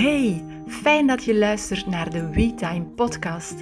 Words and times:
Hey, 0.00 0.44
fijn 0.66 1.06
dat 1.06 1.24
je 1.24 1.34
luistert 1.38 1.86
naar 1.86 2.10
de 2.10 2.30
WeTime 2.30 2.84
podcast. 2.84 3.54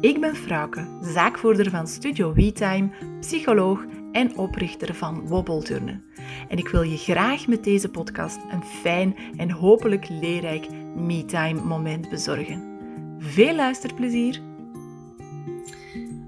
Ik 0.00 0.20
ben 0.20 0.36
Frauke, 0.36 0.98
zaakvoerder 1.02 1.70
van 1.70 1.86
Studio 1.86 2.34
WeTime, 2.34 2.90
psycholoog 3.20 3.84
en 4.12 4.36
oprichter 4.36 4.94
van 4.94 5.28
Wobbelturnen. 5.28 6.04
En 6.48 6.58
ik 6.58 6.68
wil 6.68 6.82
je 6.82 6.96
graag 6.96 7.46
met 7.46 7.64
deze 7.64 7.90
podcast 7.90 8.38
een 8.50 8.64
fijn 8.64 9.16
en 9.36 9.50
hopelijk 9.50 10.08
leerrijk 10.08 10.66
MeTime 10.96 11.60
moment 11.62 12.08
bezorgen. 12.08 12.78
Veel 13.18 13.54
luisterplezier! 13.54 14.40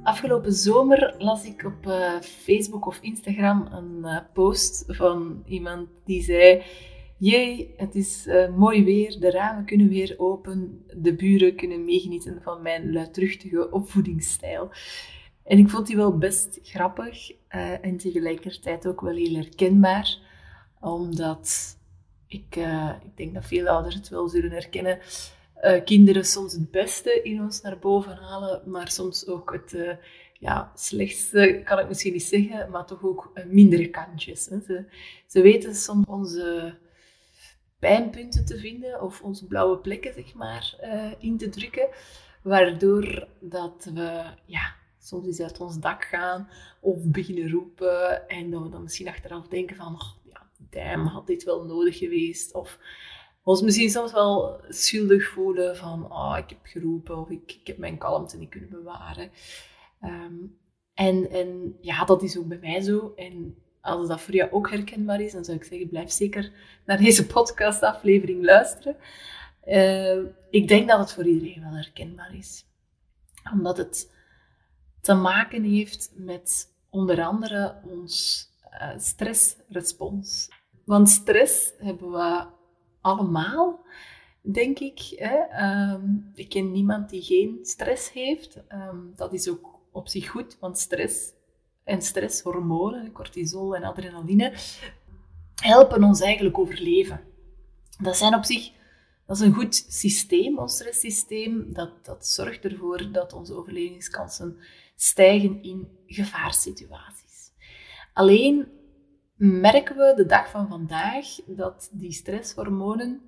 Afgelopen 0.03 0.53
zomer 0.53 1.15
las 1.19 1.45
ik 1.45 1.65
op 1.65 1.87
uh, 1.87 2.21
Facebook 2.21 2.87
of 2.87 2.99
Instagram 3.01 3.69
een 3.73 3.99
uh, 4.03 4.19
post 4.33 4.85
van 4.87 5.43
iemand 5.47 5.89
die 6.05 6.23
zei 6.23 6.63
Jee, 7.25 7.75
het 7.77 7.95
is 7.95 8.27
uh, 8.27 8.49
mooi 8.57 8.85
weer, 8.85 9.21
de 9.21 9.31
ramen 9.31 9.65
kunnen 9.65 9.89
weer 9.89 10.15
open, 10.17 10.85
de 10.97 11.15
buren 11.15 11.57
kunnen 11.57 11.85
meegenieten 11.85 12.43
van 12.43 12.63
mijn 12.63 12.93
luidruchtige 12.93 13.71
opvoedingsstijl. 13.71 14.71
En 15.45 15.59
ik 15.59 15.69
vond 15.69 15.87
die 15.87 15.97
wel 15.97 16.19
best 16.19 16.59
grappig 16.63 17.31
uh, 17.31 17.85
en 17.85 17.97
tegelijkertijd 17.97 18.87
ook 18.87 19.01
wel 19.01 19.15
heel 19.15 19.35
herkenbaar, 19.35 20.19
omdat 20.81 21.79
ik, 22.27 22.57
uh, 22.57 22.93
ik 23.03 23.17
denk 23.17 23.35
dat 23.35 23.47
veel 23.47 23.69
ouders 23.69 23.95
het 23.95 24.09
wel 24.09 24.29
zullen 24.29 24.51
herkennen. 24.51 24.99
kinderen 25.85 26.25
soms 26.25 26.53
het 26.53 26.71
beste 26.71 27.23
in 27.23 27.43
ons 27.43 27.61
naar 27.61 27.79
boven 27.79 28.17
halen, 28.17 28.63
maar 28.67 28.91
soms 28.91 29.27
ook 29.27 29.53
het 29.53 29.99
ja, 30.33 30.73
slechtste, 30.75 31.61
kan 31.65 31.79
ik 31.79 31.89
misschien 31.89 32.13
niet 32.13 32.23
zeggen, 32.23 32.71
maar 32.71 32.87
toch 32.87 33.05
ook 33.05 33.33
mindere 33.49 33.91
kantjes. 33.91 34.47
Hè. 34.47 34.61
Ze, 34.61 34.85
ze 35.27 35.43
weten 35.43 35.75
soms 35.75 36.07
onze 36.07 36.81
pijnpunten 37.83 38.45
te 38.45 38.59
vinden 38.59 39.03
of 39.03 39.23
onze 39.23 39.47
blauwe 39.47 39.79
plekken, 39.79 40.15
zeg 40.15 40.35
maar, 40.35 40.77
uh, 40.85 41.13
in 41.19 41.39
te 41.39 41.49
drukken. 41.49 41.89
Waardoor 42.43 43.29
dat 43.41 43.91
we 43.95 44.25
ja, 44.45 44.75
soms 44.99 45.27
eens 45.27 45.41
uit 45.41 45.61
ons 45.61 45.79
dak 45.79 46.05
gaan 46.05 46.49
of 46.81 47.05
beginnen 47.05 47.51
roepen 47.51 48.29
en 48.29 48.51
dat 48.51 48.63
we 48.63 48.69
dan 48.69 48.83
misschien 48.83 49.09
achteraf 49.09 49.49
denken 49.49 49.77
van, 49.77 49.95
oh, 49.95 50.11
ja, 50.23 50.49
damn, 50.71 51.07
had 51.07 51.27
dit 51.27 51.45
wel 51.45 51.65
nodig 51.65 51.99
geweest? 51.99 52.55
Of 52.55 52.79
ons 53.43 53.63
misschien 53.63 53.91
soms 53.91 54.13
wel 54.13 54.61
schuldig 54.69 55.29
voelen 55.29 55.77
van, 55.77 56.13
oh, 56.13 56.37
ik 56.39 56.49
heb 56.49 56.59
geroepen 56.63 57.17
of 57.17 57.31
ik, 57.31 57.53
ik 57.61 57.67
heb 57.67 57.79
mijn 57.79 57.99
kalmte 57.99 58.39
niet 58.39 58.51
kunnen 58.51 58.71
bewaren. 58.71 59.31
Um, 60.03 60.59
en, 60.95 61.31
en 61.31 61.77
ja, 61.81 62.05
dat 62.05 62.23
is 62.23 62.39
ook 62.39 62.49
bij 62.49 62.59
mij 62.59 62.81
zo. 62.81 63.13
En 63.17 63.62
als 63.83 64.09
dat 64.09 64.21
voor 64.21 64.35
jou 64.35 64.51
ook 64.51 64.71
herkenbaar 64.71 65.21
is, 65.21 65.33
dan 65.33 65.45
zou 65.45 65.57
ik 65.57 65.65
zeggen, 65.65 65.89
blijf 65.89 66.11
zeker 66.11 66.53
naar 66.87 66.99
deze 66.99 67.27
podcastaflevering 67.27 68.45
luisteren. 68.45 68.97
Uh, 69.69 70.25
ik 70.51 70.69
denk 70.69 70.89
dat 70.89 70.99
het 70.99 71.13
voor 71.13 71.27
iedereen 71.27 71.63
wel 71.63 71.75
herkenbaar 71.75 72.35
is. 72.35 72.65
Omdat 73.53 73.77
het 73.77 74.11
te 75.01 75.15
maken 75.15 75.63
heeft 75.63 76.11
met 76.15 76.75
onder 76.91 77.25
andere 77.25 77.75
ons 77.85 78.47
uh, 78.73 78.99
stressrespons. 78.99 80.49
Want 80.85 81.09
stress 81.09 81.73
hebben 81.79 82.11
we 82.11 82.47
allemaal, 83.01 83.85
denk 84.41 84.79
ik. 84.79 85.01
Hè? 85.17 85.65
Um, 85.93 86.31
ik 86.35 86.49
ken 86.49 86.73
niemand 86.73 87.11
die 87.11 87.23
geen 87.23 87.59
stress 87.63 88.13
heeft. 88.13 88.57
Um, 88.69 89.13
dat 89.17 89.33
is 89.33 89.49
ook 89.49 89.81
op 89.93 90.09
zich 90.09 90.29
goed, 90.29 90.59
want 90.59 90.79
stress 90.79 91.33
en 91.85 92.03
stresshormonen, 92.03 93.13
cortisol 93.13 93.77
en 93.77 93.85
adrenaline, 93.85 94.53
helpen 95.55 96.05
ons 96.05 96.21
eigenlijk 96.21 96.59
overleven. 96.59 97.21
Dat 97.99 98.17
zijn 98.17 98.35
op 98.35 98.45
zich 98.45 98.73
dat 99.27 99.41
is 99.41 99.47
een 99.47 99.55
goed 99.55 99.85
systeem, 99.89 100.59
ons 100.59 100.75
stresssysteem. 100.75 101.73
Dat, 101.73 102.05
dat 102.05 102.27
zorgt 102.27 102.65
ervoor 102.65 103.13
dat 103.13 103.33
onze 103.33 103.55
overlevingskansen 103.55 104.59
stijgen 104.97 105.63
in 105.63 105.89
gevaarsituaties. 106.07 107.51
Alleen 108.13 108.67
merken 109.37 109.97
we 109.97 110.13
de 110.17 110.27
dag 110.27 110.51
van 110.51 110.69
vandaag 110.69 111.27
dat 111.47 111.89
die 111.93 112.13
stresshormonen 112.13 113.21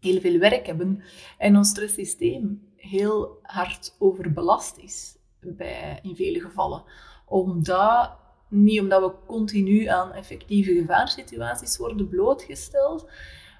heel 0.00 0.20
veel 0.20 0.38
werk 0.38 0.66
hebben 0.66 1.02
en 1.38 1.56
ons 1.56 1.68
stresssysteem 1.68 2.72
heel 2.76 3.38
hard 3.42 3.96
overbelast 3.98 4.76
is 4.76 5.16
bij, 5.40 5.98
in 6.02 6.16
vele 6.16 6.40
gevallen 6.40 6.84
omdat, 7.28 8.16
niet 8.48 8.80
omdat 8.80 9.02
we 9.02 9.26
continu 9.26 9.86
aan 9.86 10.12
effectieve 10.12 10.72
gevaarsituaties 10.72 11.76
worden 11.76 12.08
blootgesteld, 12.08 13.10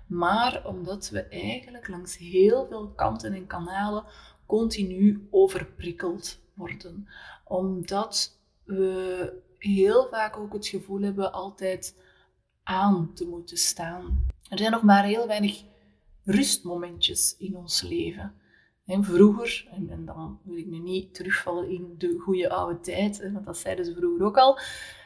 maar 0.07 0.67
omdat 0.67 1.09
we 1.09 1.23
eigenlijk 1.23 1.89
langs 1.89 2.17
heel 2.17 2.67
veel 2.67 2.89
kanten 2.89 3.33
en 3.33 3.47
kanalen 3.47 4.05
continu 4.47 5.29
overprikkeld 5.31 6.41
worden. 6.55 7.09
Omdat 7.45 8.39
we 8.65 9.33
heel 9.59 10.09
vaak 10.11 10.37
ook 10.37 10.53
het 10.53 10.67
gevoel 10.67 11.01
hebben 11.01 11.33
altijd 11.33 11.95
aan 12.63 13.11
te 13.15 13.27
moeten 13.27 13.57
staan. 13.57 14.27
Er 14.49 14.59
zijn 14.59 14.71
nog 14.71 14.83
maar 14.83 15.05
heel 15.05 15.27
weinig 15.27 15.63
rustmomentjes 16.25 17.37
in 17.39 17.57
ons 17.57 17.83
leven. 17.83 18.35
Vroeger, 18.91 19.69
en, 19.71 20.05
dan 20.05 20.39
wil 20.43 20.57
ik 20.57 20.67
nu 20.67 20.79
niet 20.79 21.15
terugvallen 21.15 21.71
in 21.71 21.95
de 21.99 22.19
goede 22.19 22.51
oude 22.51 22.81
tijd, 22.81 23.31
want 23.33 23.45
dat 23.45 23.59
zeiden 23.59 23.85
ze 23.85 23.95
vroeger 23.95 24.27
ook 24.27 24.37
al, 24.37 24.59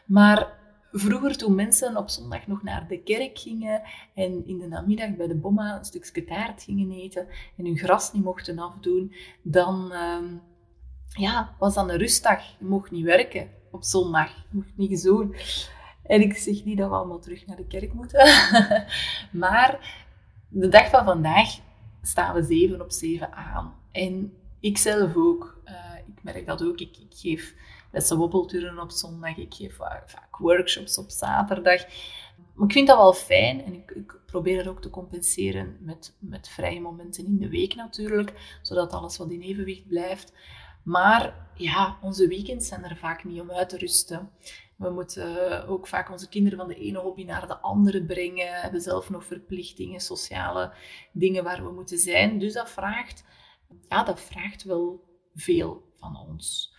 maar 0.06 0.60
vroeger 0.92 1.36
toen 1.36 1.54
mensen 1.54 1.96
op 1.96 2.08
zondag 2.08 2.46
nog 2.46 2.62
naar 2.62 2.88
de 2.88 3.02
kerk 3.02 3.38
gingen 3.38 3.82
en 4.14 4.46
in 4.46 4.58
de 4.58 4.66
namiddag 4.66 5.16
bij 5.16 5.26
de 5.26 5.34
bomma 5.34 5.78
een 5.78 5.84
stukje 5.84 6.24
taart 6.24 6.62
gingen 6.62 6.90
eten 6.90 7.26
en 7.56 7.64
hun 7.64 7.78
gras 7.78 8.12
niet 8.12 8.24
mochten 8.24 8.58
afdoen, 8.58 9.14
dan 9.42 9.88
uh, 9.92 10.18
ja, 11.08 11.54
was 11.58 11.74
dat 11.74 11.88
een 11.88 11.98
rustdag. 11.98 12.58
Je 12.58 12.64
mocht 12.64 12.90
niet 12.90 13.04
werken 13.04 13.50
op 13.70 13.84
zondag, 13.84 14.28
je 14.28 14.48
mocht 14.50 14.76
niet 14.76 15.02
doen. 15.02 15.34
En 16.02 16.20
ik 16.20 16.36
zeg 16.36 16.64
niet 16.64 16.78
dat 16.78 16.88
we 16.88 16.94
allemaal 16.94 17.20
terug 17.20 17.46
naar 17.46 17.56
de 17.56 17.66
kerk 17.66 17.92
moeten, 17.92 18.26
maar 19.42 20.00
de 20.48 20.68
dag 20.68 20.90
van 20.90 21.04
vandaag 21.04 21.58
staan 22.02 22.34
we 22.34 22.42
7 22.42 22.80
op 22.80 22.90
7 22.90 23.32
aan. 23.32 23.74
En 23.92 24.36
ik 24.60 24.78
zelf 24.78 25.16
ook. 25.16 25.60
Uh, 25.64 25.74
ik 26.06 26.22
merk 26.22 26.46
dat 26.46 26.64
ook. 26.64 26.80
Ik, 26.80 26.96
ik 26.96 27.14
geef 27.14 27.54
lessen 27.92 28.16
wobbelturen 28.16 28.80
op 28.80 28.90
zondag. 28.90 29.36
Ik 29.36 29.54
geef 29.54 29.76
vaak 29.76 30.36
workshops 30.38 30.98
op 30.98 31.10
zaterdag. 31.10 31.84
Maar 32.54 32.66
ik 32.66 32.72
vind 32.72 32.86
dat 32.86 32.96
wel 32.96 33.12
fijn 33.12 33.64
en 33.64 33.74
ik, 33.74 33.90
ik, 33.90 34.20
probeer 34.26 34.58
het 34.58 34.68
ook 34.68 34.82
te 34.82 34.90
compenseren 34.90 35.76
met, 35.80 36.16
met 36.18 36.48
vrije 36.48 36.80
momenten 36.80 37.24
in 37.24 37.38
de 37.38 37.48
week 37.48 37.74
natuurlijk, 37.74 38.58
zodat 38.62 38.92
alles 38.92 39.16
wat 39.16 39.30
in 39.30 39.40
evenwicht 39.40 39.86
blijft. 39.86 40.32
Maar 40.84 41.50
ja, 41.54 41.98
onze 42.02 42.28
weekends 42.28 42.68
zijn 42.68 42.84
er 42.84 42.96
vaak 42.96 43.24
niet 43.24 43.40
om 43.40 43.50
uit 43.50 43.68
te 43.68 43.76
rusten. 43.78 44.30
We 44.76 44.90
moeten 44.90 45.66
ook 45.66 45.86
vaak 45.86 46.10
onze 46.10 46.28
kinderen 46.28 46.58
van 46.58 46.68
de 46.68 46.74
ene 46.74 46.98
hobby 46.98 47.24
naar 47.24 47.46
de 47.46 47.56
andere 47.56 48.04
brengen. 48.04 48.60
Hebben 48.60 48.80
zelf 48.80 49.10
nog 49.10 49.24
verplichtingen, 49.24 50.00
sociale 50.00 50.72
dingen 51.12 51.44
waar 51.44 51.64
we 51.64 51.72
moeten 51.72 51.98
zijn. 51.98 52.38
Dus 52.38 52.52
dat 52.52 52.70
vraagt, 52.70 53.24
ja, 53.88 54.04
dat 54.04 54.20
vraagt 54.20 54.62
wel 54.64 55.04
veel 55.34 55.82
van 55.96 56.16
ons. 56.16 56.74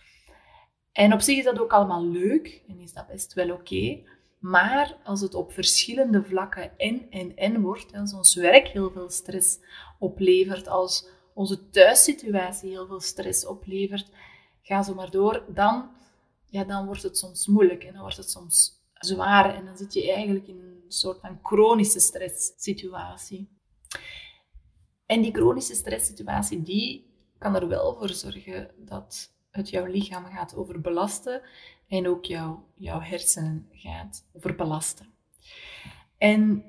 En 0.92 1.12
op 1.12 1.20
zich 1.20 1.38
is 1.38 1.44
dat 1.44 1.58
ook 1.58 1.72
allemaal 1.72 2.06
leuk 2.06 2.62
en 2.68 2.80
is 2.80 2.92
dat 2.92 3.06
best 3.06 3.32
wel 3.32 3.50
oké. 3.50 4.02
Maar 4.38 4.96
als 5.04 5.20
het 5.20 5.34
op 5.34 5.52
verschillende 5.52 6.24
vlakken 6.24 6.78
en 6.78 7.06
en 7.10 7.36
en 7.36 7.60
wordt, 7.60 7.94
als 7.94 8.14
ons 8.14 8.34
werk 8.34 8.68
heel 8.68 8.90
veel 8.90 9.10
stress 9.10 9.58
oplevert, 9.98 10.68
als 10.68 11.08
onze 11.34 11.70
thuissituatie 11.70 12.70
heel 12.70 12.86
veel 12.86 13.00
stress 13.00 13.46
oplevert, 13.46 14.10
ga 14.62 14.82
zo 14.82 14.94
maar 14.94 15.10
door, 15.10 15.44
dan 15.48 15.90
ja, 16.46 16.64
dan 16.64 16.86
wordt 16.86 17.02
het 17.02 17.18
soms 17.18 17.46
moeilijk 17.46 17.84
en 17.84 17.92
dan 17.92 18.00
wordt 18.00 18.16
het 18.16 18.30
soms 18.30 18.82
zwaar 18.94 19.54
en 19.54 19.64
dan 19.64 19.76
zit 19.76 19.92
je 19.92 20.12
eigenlijk 20.12 20.46
in 20.46 20.60
een 20.60 20.84
soort 20.88 21.20
van 21.20 21.38
chronische 21.42 22.00
stresssituatie. 22.00 23.48
En 25.06 25.22
die 25.22 25.32
chronische 25.32 25.74
stresssituatie, 25.74 26.62
die 26.62 27.12
kan 27.38 27.54
er 27.54 27.68
wel 27.68 27.96
voor 27.96 28.08
zorgen 28.08 28.70
dat 28.76 29.32
het 29.50 29.70
jouw 29.70 29.86
lichaam 29.86 30.24
gaat 30.24 30.54
overbelasten 30.54 31.42
en 31.88 32.08
ook 32.08 32.24
jouw, 32.24 32.68
jouw 32.74 33.00
hersenen 33.00 33.68
gaat 33.72 34.26
overbelasten. 34.32 35.06
En 36.18 36.64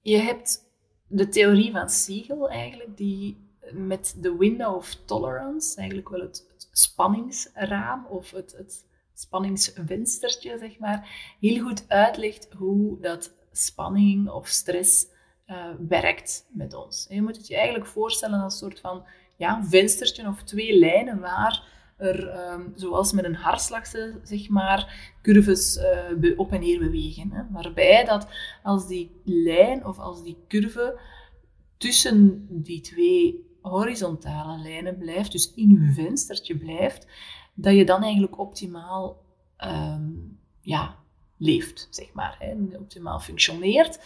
je 0.00 0.16
hebt 0.16 0.64
de 1.06 1.28
theorie 1.28 1.72
van 1.72 1.90
Siegel 1.90 2.48
eigenlijk, 2.48 2.96
die 2.96 3.47
met 3.72 4.16
de 4.20 4.36
window 4.36 4.74
of 4.74 4.94
tolerance, 5.04 5.76
eigenlijk 5.76 6.08
wel 6.08 6.20
het, 6.20 6.46
spanningsraam 6.72 8.06
of 8.06 8.30
het, 8.30 8.54
het 8.56 8.86
spanningsvenstertje, 9.14 10.58
zeg 10.58 10.78
maar, 10.78 11.08
heel 11.40 11.62
goed 11.62 11.84
uitlegt 11.88 12.48
hoe 12.56 13.00
dat 13.00 13.34
spanning 13.52 14.30
of 14.30 14.46
stress 14.46 15.06
uh, 15.46 15.66
werkt 15.88 16.46
met 16.50 16.74
ons. 16.74 17.06
je 17.10 17.22
moet 17.22 17.36
het 17.36 17.46
je 17.46 17.56
eigenlijk 17.56 17.86
voorstellen 17.86 18.40
als 18.40 18.52
een 18.52 18.58
soort 18.58 18.80
van 18.80 19.04
ja, 19.36 19.64
venstertje 19.64 20.28
of 20.28 20.42
twee 20.42 20.78
lijnen 20.78 21.20
waar 21.20 21.76
er, 21.96 22.50
um, 22.52 22.72
zoals 22.76 23.12
met 23.12 23.24
een 23.24 23.34
hartslag, 23.34 23.86
zeg 24.22 24.48
maar, 24.48 25.12
curves 25.22 25.76
uh, 26.20 26.38
op 26.38 26.52
en 26.52 26.60
neer 26.60 26.78
bewegen. 26.78 27.30
Hè. 27.30 27.42
Waarbij 27.50 28.04
dat 28.04 28.28
als 28.62 28.86
die 28.86 29.20
lijn 29.24 29.86
of 29.86 29.98
als 29.98 30.22
die 30.22 30.36
curve 30.48 31.00
tussen 31.76 32.46
die 32.50 32.80
twee 32.80 33.47
horizontale 33.68 34.62
lijnen 34.62 34.98
blijft, 34.98 35.32
dus 35.32 35.54
in 35.54 35.70
je 35.70 35.92
venstertje 35.92 36.56
blijft, 36.56 37.06
dat 37.54 37.74
je 37.74 37.84
dan 37.84 38.02
eigenlijk 38.02 38.38
optimaal 38.38 39.22
ehm, 39.56 40.10
ja, 40.60 40.96
leeft, 41.36 41.88
zeg 41.90 42.12
maar. 42.12 42.36
Hè, 42.38 42.54
optimaal 42.78 43.20
functioneert. 43.20 43.98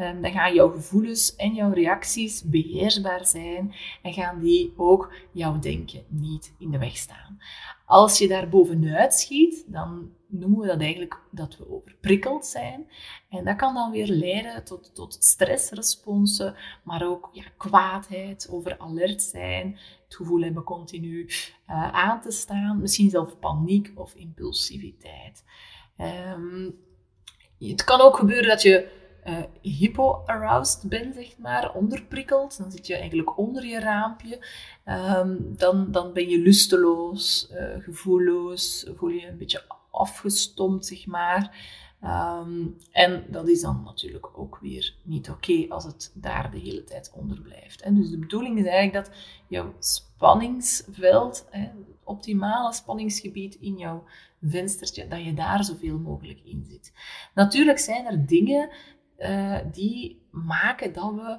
Um, 0.00 0.22
dan 0.22 0.32
gaan 0.32 0.54
jouw 0.54 0.70
gevoelens 0.70 1.36
en 1.36 1.54
jouw 1.54 1.72
reacties 1.72 2.42
beheersbaar 2.42 3.26
zijn 3.26 3.74
en 4.02 4.12
gaan 4.12 4.40
die 4.40 4.72
ook 4.76 5.12
jouw 5.32 5.58
denken 5.58 6.04
niet 6.08 6.54
in 6.58 6.70
de 6.70 6.78
weg 6.78 6.96
staan. 6.96 7.38
Als 7.86 8.18
je 8.18 8.28
daar 8.28 8.48
bovenuit 8.48 9.14
schiet, 9.14 9.64
dan 9.66 10.10
noemen 10.28 10.60
we 10.60 10.66
dat 10.66 10.80
eigenlijk 10.80 11.20
dat 11.30 11.56
we 11.56 11.70
overprikkeld 11.70 12.46
zijn. 12.46 12.90
En 13.28 13.44
dat 13.44 13.56
kan 13.56 13.74
dan 13.74 13.90
weer 13.90 14.08
leiden 14.08 14.64
tot, 14.64 14.94
tot 14.94 15.16
stressresponsen, 15.20 16.54
maar 16.84 17.06
ook 17.06 17.28
ja, 17.32 17.44
kwaadheid, 17.56 18.48
over 18.50 18.78
alert 18.78 19.22
zijn, 19.22 19.78
het 20.04 20.16
gevoel 20.16 20.42
hebben 20.42 20.62
continu 20.62 21.24
uh, 21.24 21.92
aan 21.92 22.20
te 22.20 22.30
staan, 22.30 22.80
misschien 22.80 23.10
zelfs 23.10 23.34
paniek 23.40 23.92
of 23.94 24.14
impulsiviteit. 24.14 25.44
Um, 26.36 26.84
het 27.58 27.84
kan 27.84 28.00
ook 28.00 28.16
gebeuren 28.16 28.48
dat 28.48 28.62
je 28.62 29.04
uh, 29.26 29.42
hypo-aroused 29.60 30.88
bent, 30.88 31.14
zeg 31.14 31.38
maar, 31.38 31.74
onderprikkeld. 31.74 32.58
Dan 32.58 32.70
zit 32.70 32.86
je 32.86 32.96
eigenlijk 32.96 33.38
onder 33.38 33.64
je 33.64 33.80
raampje. 33.80 34.46
Um, 34.84 35.56
dan, 35.56 35.92
dan 35.92 36.12
ben 36.12 36.28
je 36.28 36.38
lusteloos, 36.38 37.50
uh, 37.52 37.82
gevoelloos, 37.82 38.90
voel 38.96 39.08
je 39.08 39.26
een 39.26 39.38
beetje 39.38 39.62
afgestompt, 39.96 40.86
zeg 40.86 41.06
maar. 41.06 41.74
Um, 42.02 42.76
en 42.92 43.24
dat 43.30 43.48
is 43.48 43.60
dan 43.60 43.82
natuurlijk 43.84 44.38
ook 44.38 44.58
weer 44.60 44.94
niet 45.02 45.30
oké 45.30 45.66
als 45.68 45.84
het 45.84 46.12
daar 46.14 46.50
de 46.50 46.58
hele 46.58 46.84
tijd 46.84 47.12
onder 47.14 47.40
blijft. 47.40 47.82
En 47.82 47.94
dus 47.94 48.10
de 48.10 48.18
bedoeling 48.18 48.58
is 48.58 48.66
eigenlijk 48.66 49.06
dat 49.06 49.16
jouw 49.48 49.74
spanningsveld, 49.78 51.46
hè, 51.50 51.60
het 51.60 51.72
optimale 52.04 52.72
spanningsgebied 52.72 53.54
in 53.54 53.76
jouw 53.76 54.04
venstertje, 54.42 55.08
dat 55.08 55.24
je 55.24 55.34
daar 55.34 55.64
zoveel 55.64 55.98
mogelijk 55.98 56.40
in 56.44 56.64
zit. 56.68 56.92
Natuurlijk 57.34 57.78
zijn 57.78 58.06
er 58.06 58.26
dingen 58.26 58.70
uh, 59.18 59.58
die 59.72 60.22
maken 60.30 60.92
dat 60.92 61.14
we 61.14 61.38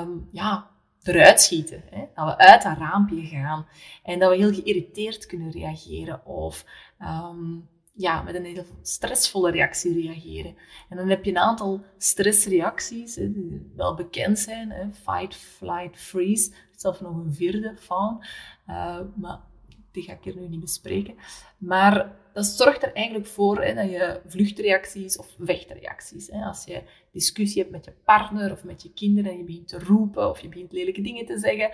um, 0.00 0.28
ja, 0.32 0.70
eruit 1.02 1.40
schieten. 1.40 1.82
Hè? 1.90 2.04
Dat 2.14 2.24
we 2.24 2.38
uit 2.38 2.62
dat 2.62 2.78
raampje 2.78 3.26
gaan. 3.26 3.66
En 4.02 4.18
dat 4.18 4.30
we 4.30 4.36
heel 4.36 4.54
geïrriteerd 4.54 5.26
kunnen 5.26 5.50
reageren. 5.50 6.26
Of 6.26 6.64
um, 7.00 7.68
ja, 8.00 8.22
met 8.22 8.34
een 8.34 8.44
heel 8.44 8.64
stressvolle 8.82 9.50
reactie 9.50 10.00
reageren. 10.00 10.56
En 10.88 10.96
dan 10.96 11.08
heb 11.08 11.24
je 11.24 11.30
een 11.30 11.38
aantal 11.38 11.80
stressreacties 11.98 13.14
hè, 13.14 13.32
die 13.32 13.70
wel 13.76 13.94
bekend 13.94 14.38
zijn. 14.38 14.70
Hè? 14.70 14.92
Fight, 14.92 15.36
flight, 15.36 15.98
freeze. 15.98 16.52
Zelf 16.76 17.00
nog 17.00 17.16
een 17.16 17.34
vierde 17.34 17.74
van. 17.76 18.24
Uh, 18.68 19.00
maar 19.16 19.40
die 19.92 20.02
ga 20.02 20.12
ik 20.12 20.24
hier 20.24 20.36
nu 20.36 20.48
niet 20.48 20.60
bespreken. 20.60 21.14
Maar 21.58 22.16
dat 22.32 22.46
zorgt 22.46 22.82
er 22.82 22.92
eigenlijk 22.92 23.26
voor 23.26 23.62
hè, 23.62 23.74
dat 23.74 23.90
je 23.90 24.20
vluchtreacties 24.26 25.18
of 25.18 25.34
vechtreacties. 25.38 26.26
Hè, 26.26 26.44
als 26.44 26.64
je 26.64 26.82
discussie 27.12 27.60
hebt 27.60 27.74
met 27.74 27.84
je 27.84 27.92
partner 28.04 28.52
of 28.52 28.64
met 28.64 28.82
je 28.82 28.92
kinderen 28.92 29.30
en 29.30 29.38
je 29.38 29.44
begint 29.44 29.68
te 29.68 29.78
roepen 29.78 30.28
of 30.28 30.40
je 30.40 30.48
begint 30.48 30.72
lelijke 30.72 31.02
dingen 31.02 31.26
te 31.26 31.38
zeggen, 31.38 31.70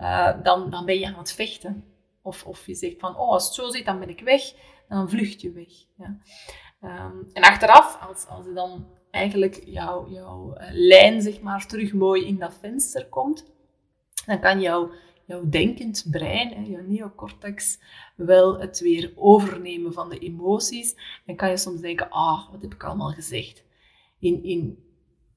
uh, 0.00 0.42
dan, 0.42 0.70
dan 0.70 0.84
ben 0.84 0.98
je 0.98 1.06
aan 1.06 1.18
het 1.18 1.32
vechten. 1.32 1.84
Of, 2.22 2.44
of 2.44 2.66
je 2.66 2.74
zegt 2.74 2.98
van, 2.98 3.16
oh, 3.16 3.28
als 3.28 3.44
het 3.44 3.54
zo 3.54 3.70
zit, 3.70 3.84
dan 3.84 3.98
ben 3.98 4.08
ik 4.08 4.20
weg. 4.20 4.42
Dan 4.90 5.10
vlucht 5.10 5.40
je 5.40 5.52
weg. 5.52 5.72
Ja. 5.96 6.18
Um, 6.82 7.30
en 7.32 7.42
achteraf, 7.42 7.98
als, 8.08 8.26
als 8.26 8.46
je 8.46 8.52
dan 8.52 8.86
eigenlijk 9.10 9.62
jouw, 9.64 10.10
jouw 10.10 10.54
uh, 10.56 10.68
lijn 10.70 11.22
zeg 11.22 11.40
maar, 11.40 11.66
terug 11.66 11.92
mooi 11.92 12.26
in 12.26 12.38
dat 12.38 12.58
venster 12.60 13.06
komt, 13.06 13.52
dan 14.26 14.40
kan 14.40 14.60
jouw 14.60 14.90
jouw 15.30 15.48
denkend 15.48 16.06
brein, 16.10 16.64
jouw 16.64 16.82
neocortex, 16.86 17.78
wel 18.16 18.60
het 18.60 18.80
weer 18.80 19.12
overnemen 19.16 19.92
van 19.92 20.08
de 20.08 20.18
emoties. 20.18 20.94
En 21.26 21.36
kan 21.36 21.50
je 21.50 21.56
soms 21.56 21.80
denken, 21.80 22.10
ah, 22.10 22.50
wat 22.50 22.62
heb 22.62 22.74
ik 22.74 22.84
allemaal 22.84 23.10
gezegd? 23.10 23.64
In, 24.18 24.44
in 24.44 24.78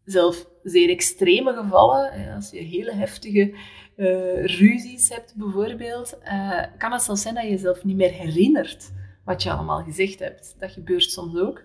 zelf 0.05 0.47
zeer 0.63 0.89
extreme 0.89 1.53
gevallen, 1.53 2.33
als 2.35 2.49
je 2.49 2.59
hele 2.59 2.93
heftige 2.93 3.53
uh, 3.95 4.45
ruzies 4.45 5.09
hebt 5.09 5.35
bijvoorbeeld, 5.35 6.17
uh, 6.23 6.63
kan 6.77 6.91
het 6.91 7.01
zelfs 7.01 7.21
zijn 7.21 7.35
dat 7.35 7.43
je 7.43 7.49
jezelf 7.49 7.83
niet 7.83 7.95
meer 7.95 8.11
herinnert 8.11 8.91
wat 9.23 9.43
je 9.43 9.51
allemaal 9.51 9.83
gezegd 9.83 10.19
hebt. 10.19 10.55
Dat 10.59 10.71
gebeurt 10.71 11.11
soms 11.11 11.37
ook. 11.37 11.61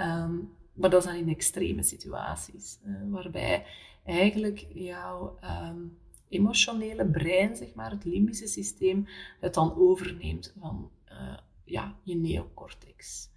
Um, 0.00 0.56
maar 0.78 0.90
dat 0.90 1.04
is 1.04 1.10
dan 1.10 1.18
in 1.18 1.28
extreme 1.28 1.82
situaties, 1.82 2.78
uh, 2.86 2.94
waarbij 3.10 3.64
eigenlijk 4.04 4.66
jouw 4.74 5.38
um, 5.68 5.98
emotionele 6.28 7.06
brein, 7.06 7.56
zeg 7.56 7.74
maar, 7.74 7.90
het 7.90 8.04
limbische 8.04 8.46
systeem, 8.46 9.08
het 9.40 9.54
dan 9.54 9.76
overneemt 9.78 10.54
van 10.60 10.90
uh, 11.10 11.36
ja, 11.64 11.94
je 12.02 12.16
neocortex. 12.16 13.28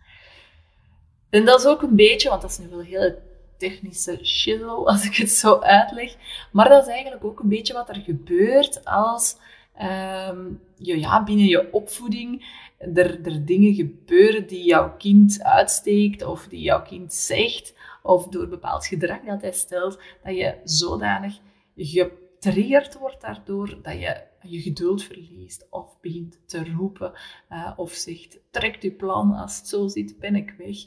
En 1.29 1.45
dat 1.45 1.59
is 1.59 1.65
ook 1.65 1.81
een 1.81 1.95
beetje, 1.95 2.29
want 2.29 2.41
dat 2.41 2.51
is 2.51 2.57
nu 2.57 2.67
wel 2.69 2.81
heel 2.81 3.21
technische 3.57 4.19
shizzle 4.25 4.85
als 4.91 5.05
ik 5.05 5.15
het 5.15 5.31
zo 5.31 5.59
uitleg, 5.59 6.15
maar 6.51 6.69
dat 6.69 6.87
is 6.87 6.93
eigenlijk 6.93 7.23
ook 7.23 7.39
een 7.39 7.49
beetje 7.49 7.73
wat 7.73 7.89
er 7.89 8.01
gebeurt 8.01 8.85
als 8.85 9.37
um, 9.81 10.61
je, 10.75 10.99
ja, 10.99 11.23
binnen 11.23 11.45
je 11.45 11.73
opvoeding 11.73 12.59
er, 12.81 13.21
er 13.25 13.45
dingen 13.45 13.73
gebeuren 13.73 14.47
die 14.47 14.63
jouw 14.63 14.95
kind 14.97 15.43
uitsteekt 15.43 16.25
of 16.25 16.47
die 16.47 16.61
jouw 16.61 16.81
kind 16.81 17.13
zegt 17.13 17.75
of 18.03 18.27
door 18.27 18.47
bepaald 18.47 18.85
gedrag 18.85 19.21
dat 19.21 19.41
hij 19.41 19.51
stelt, 19.51 19.99
dat 20.23 20.35
je 20.35 20.55
zodanig 20.63 21.39
getriggerd 21.75 22.97
wordt 22.99 23.21
daardoor 23.21 23.79
dat 23.81 23.93
je 23.93 24.29
je 24.43 24.61
geduld 24.61 25.03
verliest 25.03 25.67
of 25.69 25.99
begint 25.99 26.39
te 26.45 26.73
roepen 26.73 27.13
uh, 27.49 27.73
of 27.75 27.91
zegt 27.91 28.39
trek 28.51 28.81
je 28.81 28.91
plan, 28.91 29.33
als 29.33 29.57
het 29.57 29.67
zo 29.67 29.87
zit 29.87 30.19
ben 30.19 30.35
ik 30.35 30.53
weg. 30.57 30.77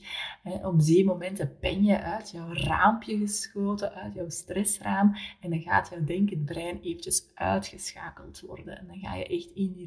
Uh, 0.45 0.67
op 0.67 0.83
die 0.83 1.05
momenten 1.05 1.57
ben 1.61 1.85
je 1.85 2.03
uit 2.03 2.31
jouw 2.31 2.53
raampje 2.53 3.19
geschoten, 3.19 3.93
uit 3.95 4.15
jouw 4.15 4.29
stressraam 4.29 5.17
en 5.41 5.51
dan 5.51 5.61
gaat 5.61 5.89
jouw 5.89 6.05
denkend 6.05 6.45
brein 6.45 6.81
eventjes 6.81 7.31
uitgeschakeld 7.35 8.41
worden 8.41 8.79
en 8.79 8.87
dan 8.87 8.99
ga 8.99 9.15
je 9.15 9.27
echt 9.27 9.51
in 9.55 9.73
die, 9.73 9.87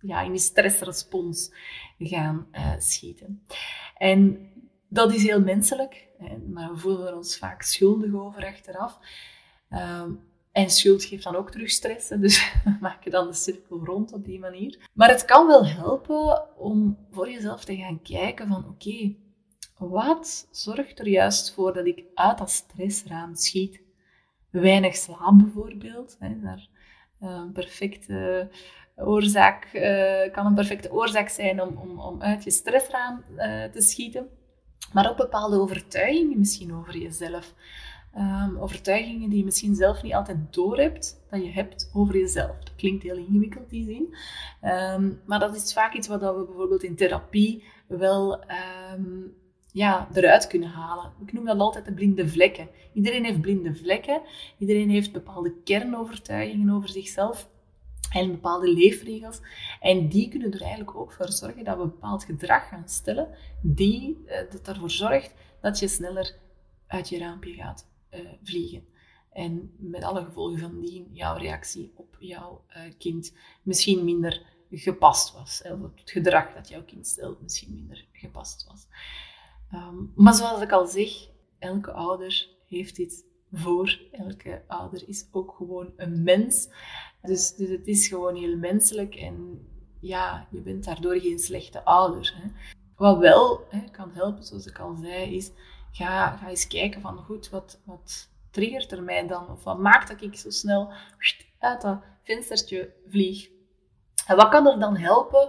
ja, 0.00 0.20
in 0.20 0.30
die 0.30 0.40
stressrespons 0.40 1.52
gaan 1.98 2.46
uh, 2.52 2.72
schieten. 2.78 3.42
En 3.96 4.50
dat 4.88 5.14
is 5.14 5.22
heel 5.22 5.40
menselijk, 5.40 6.08
maar 6.46 6.72
we 6.72 6.78
voelen 6.78 7.16
ons 7.16 7.38
vaak 7.38 7.62
schuldig 7.62 8.14
over 8.14 8.46
achteraf. 8.46 8.98
Ehm, 9.68 10.10
en 10.52 10.70
schuld 10.70 11.04
geeft 11.04 11.24
dan 11.24 11.36
ook 11.36 11.50
terug 11.50 11.70
stress. 11.70 12.08
Dus 12.08 12.52
we 12.64 12.76
maken 12.80 13.10
dan 13.10 13.26
de 13.26 13.34
cirkel 13.34 13.84
rond 13.84 14.12
op 14.12 14.24
die 14.24 14.38
manier. 14.38 14.88
Maar 14.92 15.08
het 15.08 15.24
kan 15.24 15.46
wel 15.46 15.66
helpen 15.66 16.58
om 16.58 16.98
voor 17.10 17.30
jezelf 17.30 17.64
te 17.64 17.76
gaan 17.76 18.02
kijken 18.02 18.48
van 18.48 18.68
oké, 18.68 19.14
wat 19.78 20.48
zorgt 20.50 20.98
er 20.98 21.08
juist 21.08 21.54
voor 21.54 21.72
dat 21.72 21.86
ik 21.86 22.04
uit 22.14 22.38
dat 22.38 22.50
stressraam 22.50 23.34
schiet? 23.34 23.80
Weinig 24.50 24.96
slaap 24.96 25.38
bijvoorbeeld. 25.38 26.16
Hè, 26.18 26.40
daar, 26.40 26.68
eh, 27.20 27.28
een 27.28 27.52
perfecte 27.52 28.50
oorzaak, 29.04 29.68
uh, 29.72 30.32
kan 30.32 30.46
een 30.46 30.54
perfecte 30.54 30.92
oorzaak 30.92 31.28
zijn 31.28 31.62
om, 31.62 31.76
om, 31.76 32.00
om 32.00 32.22
uit 32.22 32.44
je 32.44 32.50
stressraam 32.50 33.24
uh, 33.36 33.64
te 33.64 33.80
schieten. 33.80 34.28
Maar 34.92 35.10
ook 35.10 35.16
bepaalde 35.16 35.60
overtuigingen 35.60 36.38
misschien 36.38 36.74
over 36.74 36.96
jezelf. 36.96 37.54
Um, 38.16 38.58
overtuigingen 38.58 39.28
die 39.28 39.38
je 39.38 39.44
misschien 39.44 39.74
zelf 39.74 40.02
niet 40.02 40.14
altijd 40.14 40.38
doorhebt, 40.50 41.24
dat 41.30 41.44
je 41.44 41.50
hebt 41.50 41.90
over 41.94 42.18
jezelf. 42.18 42.58
Dat 42.58 42.74
klinkt 42.76 43.02
heel 43.02 43.16
ingewikkeld, 43.16 43.70
die 43.70 43.84
zin. 43.84 44.14
Um, 44.70 45.20
maar 45.26 45.38
dat 45.38 45.54
is 45.54 45.72
vaak 45.72 45.94
iets 45.94 46.08
wat 46.08 46.20
we 46.20 46.44
bijvoorbeeld 46.46 46.82
in 46.82 46.96
therapie 46.96 47.64
wel 47.86 48.44
um, 48.94 49.34
ja, 49.72 50.08
eruit 50.12 50.46
kunnen 50.46 50.68
halen. 50.68 51.12
Ik 51.26 51.32
noem 51.32 51.44
dat 51.44 51.58
altijd 51.58 51.84
de 51.84 51.94
blinde 51.94 52.28
vlekken. 52.28 52.68
Iedereen 52.92 53.24
heeft 53.24 53.40
blinde 53.40 53.74
vlekken. 53.74 54.22
Iedereen 54.58 54.90
heeft 54.90 55.12
bepaalde 55.12 55.54
kernovertuigingen 55.64 56.74
over 56.74 56.88
zichzelf 56.88 57.48
en 58.10 58.30
bepaalde 58.30 58.72
leefregels. 58.72 59.40
En 59.80 60.08
die 60.08 60.28
kunnen 60.28 60.52
er 60.52 60.60
eigenlijk 60.60 60.94
ook 60.96 61.12
voor 61.12 61.32
zorgen 61.32 61.64
dat 61.64 61.76
we 61.76 61.82
bepaald 61.82 62.24
gedrag 62.24 62.68
gaan 62.68 62.88
stellen, 62.88 63.28
die 63.62 64.18
uh, 64.26 64.36
dat 64.50 64.68
ervoor 64.68 64.90
zorgt 64.90 65.34
dat 65.60 65.78
je 65.78 65.88
sneller 65.88 66.36
uit 66.86 67.08
je 67.08 67.18
raampje 67.18 67.52
gaat 67.52 67.86
uh, 68.14 68.20
vliegen. 68.42 68.84
En 69.32 69.72
met 69.78 70.04
alle 70.04 70.24
gevolgen 70.24 70.58
van 70.58 70.80
die 70.80 71.08
jouw 71.12 71.36
reactie 71.36 71.92
op 71.94 72.16
jouw 72.18 72.64
uh, 72.76 72.82
kind 72.98 73.34
misschien 73.62 74.04
minder 74.04 74.42
gepast 74.70 75.32
was. 75.32 75.60
Het 75.64 76.10
gedrag 76.10 76.54
dat 76.54 76.68
jouw 76.68 76.84
kind 76.84 77.06
stelt 77.06 77.42
misschien 77.42 77.74
minder 77.74 78.06
gepast 78.12 78.66
was. 78.68 78.86
Um, 79.74 80.12
maar 80.16 80.34
zoals 80.34 80.62
ik 80.62 80.72
al 80.72 80.86
zeg, 80.86 81.28
elke 81.58 81.92
ouder 81.92 82.48
heeft 82.66 82.96
dit 82.96 83.24
voor. 83.52 84.00
Elke 84.12 84.62
ouder 84.66 85.08
is 85.08 85.26
ook 85.30 85.54
gewoon 85.56 85.92
een 85.96 86.22
mens. 86.22 86.68
Dus, 87.22 87.54
dus 87.54 87.68
het 87.68 87.86
is 87.86 88.08
gewoon 88.08 88.36
heel 88.36 88.56
menselijk 88.56 89.14
en 89.14 89.66
ja, 90.00 90.46
je 90.50 90.60
bent 90.60 90.84
daardoor 90.84 91.20
geen 91.20 91.38
slechte 91.38 91.84
ouder. 91.84 92.34
Hè. 92.36 92.48
Wat 92.96 93.18
wel 93.18 93.66
hè, 93.68 93.80
kan 93.90 94.10
helpen, 94.12 94.44
zoals 94.44 94.66
ik 94.66 94.78
al 94.78 94.96
zei, 94.96 95.36
is 95.36 95.50
ga, 95.92 96.36
ga 96.36 96.48
eens 96.48 96.66
kijken 96.66 97.00
van 97.00 97.18
goed, 97.18 97.50
wat, 97.50 97.80
wat 97.84 98.28
triggert 98.50 98.92
er 98.92 99.02
mij 99.02 99.26
dan? 99.26 99.48
Of 99.48 99.64
wat 99.64 99.78
maakt 99.78 100.08
dat 100.08 100.22
ik 100.22 100.36
zo 100.36 100.50
snel 100.50 100.92
uit 101.58 101.80
dat 101.80 101.98
venstertje 102.22 102.92
vlieg? 103.08 103.48
En 104.26 104.36
wat 104.36 104.48
kan 104.48 104.66
er 104.66 104.78
dan 104.78 104.96
helpen? 104.96 105.48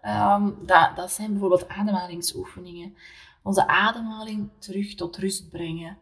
Ehm, 0.00 0.50
dat, 0.60 0.96
dat 0.96 1.12
zijn 1.12 1.30
bijvoorbeeld 1.30 1.68
ademhalingsoefeningen. 1.68 2.96
Onze 3.42 3.66
ademhaling 3.66 4.50
terug 4.58 4.94
tot 4.94 5.16
rust 5.16 5.50
brengen. 5.50 5.98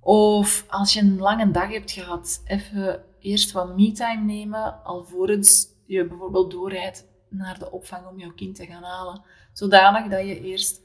Of 0.00 0.64
als 0.68 0.92
je 0.92 1.00
een 1.00 1.18
lange 1.18 1.50
dag 1.50 1.70
hebt 1.70 1.90
gehad, 1.90 2.42
even 2.44 3.04
eerst 3.28 3.52
wat 3.52 3.76
me-time 3.76 4.24
nemen, 4.24 4.84
alvorens 4.84 5.66
je 5.86 6.06
bijvoorbeeld 6.06 6.50
doorrijdt 6.50 7.06
naar 7.28 7.58
de 7.58 7.70
opvang 7.70 8.06
om 8.06 8.18
jouw 8.18 8.32
kind 8.32 8.54
te 8.54 8.66
gaan 8.66 8.82
halen. 8.82 9.22
Zodanig 9.52 10.10
dat 10.10 10.26
je 10.26 10.40
eerst 10.40 10.82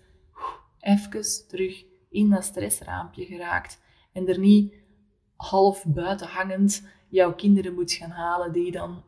even 0.79 1.47
terug 1.47 1.83
in 2.09 2.29
dat 2.29 2.43
stressraampje 2.43 3.25
geraakt. 3.25 3.79
En 4.13 4.27
er 4.27 4.39
niet 4.39 4.73
half 5.35 5.85
buiten 5.87 6.27
hangend 6.27 6.87
jouw 7.09 7.33
kinderen 7.33 7.73
moet 7.73 7.91
gaan 7.91 8.09
halen, 8.09 8.51
die 8.51 8.71
dan 8.71 9.03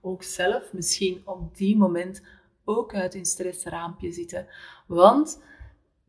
ook 0.00 0.22
zelf 0.22 0.72
misschien 0.72 1.22
op 1.24 1.56
die 1.56 1.76
moment 1.76 2.22
ook 2.64 2.94
uit 2.94 3.14
hun 3.14 3.24
stressraampje 3.24 4.12
zitten. 4.12 4.46
Want 4.86 5.42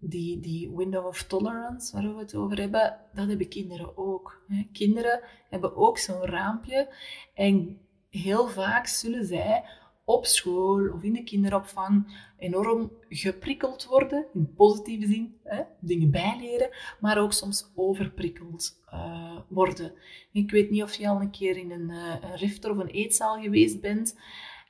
die, 0.09 0.39
die 0.39 0.71
window 0.75 1.05
of 1.05 1.23
tolerance, 1.23 1.95
waar 1.95 2.15
we 2.15 2.19
het 2.19 2.35
over 2.35 2.59
hebben, 2.59 2.99
dat 3.13 3.27
hebben 3.27 3.47
kinderen 3.47 3.97
ook. 3.97 4.45
Kinderen 4.71 5.21
hebben 5.49 5.75
ook 5.75 5.97
zo'n 5.97 6.25
raampje. 6.25 6.93
En 7.33 7.79
heel 8.09 8.47
vaak 8.47 8.87
zullen 8.87 9.25
zij 9.25 9.63
op 10.03 10.25
school 10.25 10.91
of 10.93 11.03
in 11.03 11.13
de 11.13 11.23
kinderopvang 11.23 12.25
enorm 12.37 12.91
geprikkeld 13.09 13.85
worden, 13.85 14.25
in 14.33 14.53
positieve 14.53 15.07
zin, 15.07 15.37
hè, 15.43 15.61
dingen 15.79 16.11
bijleren, 16.11 16.69
maar 16.99 17.17
ook 17.17 17.33
soms 17.33 17.71
overprikkeld 17.75 18.81
uh, 18.93 19.39
worden. 19.47 19.93
Ik 20.31 20.51
weet 20.51 20.69
niet 20.69 20.83
of 20.83 20.93
je 20.93 21.07
al 21.07 21.21
een 21.21 21.31
keer 21.31 21.57
in 21.57 21.71
een, 21.71 21.89
uh, 21.89 22.15
een 22.21 22.35
rifter 22.35 22.71
of 22.71 22.77
een 22.77 22.87
eetzaal 22.87 23.41
geweest 23.41 23.81
bent, 23.81 24.19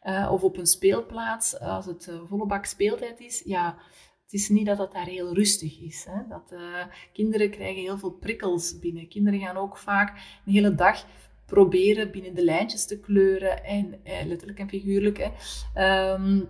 uh, 0.03 0.29
of 0.31 0.43
op 0.43 0.57
een 0.57 0.67
speelplaats, 0.67 1.59
als 1.59 1.85
het 1.85 2.11
volle 2.27 2.45
bak 2.45 2.65
speeltijd 2.65 3.19
is. 3.19 3.41
Ja, 3.45 3.77
het 4.27 4.39
is 4.39 4.49
niet 4.49 4.65
dat 4.65 4.77
het 4.77 4.91
daar 4.91 5.05
heel 5.05 5.33
rustig 5.33 5.79
is. 5.81 6.05
Hè? 6.09 6.27
Dat, 6.29 6.53
kinderen 7.13 7.49
krijgen 7.49 7.81
heel 7.81 7.97
veel 7.97 8.11
prikkels 8.11 8.79
binnen. 8.79 9.07
Kinderen 9.07 9.39
gaan 9.39 9.57
ook 9.57 9.77
vaak 9.77 10.09
een 10.45 10.53
hele 10.53 10.75
dag 10.75 11.05
proberen 11.47 12.11
binnen 12.11 12.35
de 12.35 12.43
lijntjes 12.43 12.85
te 12.85 12.99
kleuren 12.99 13.63
en 13.63 13.99
eh, 14.03 14.25
letterlijk 14.25 14.59
en 14.59 14.69
figuurlijk. 14.69 15.17
Hè. 15.17 16.13
Um, 16.13 16.47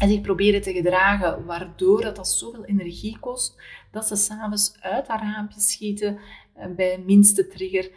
en 0.00 0.08
zich 0.08 0.20
proberen 0.20 0.62
te 0.62 0.72
gedragen, 0.72 1.44
waardoor 1.44 2.00
dat, 2.00 2.16
dat 2.16 2.28
zoveel 2.28 2.64
energie 2.64 3.18
kost 3.18 3.62
dat 3.90 4.06
ze 4.06 4.16
s'avonds 4.16 4.76
uit 4.80 5.08
haar 5.08 5.20
raampje 5.20 5.60
schieten 5.60 6.18
uh, 6.58 6.66
bij 6.76 7.02
minste 7.06 7.46
trigger 7.46 7.90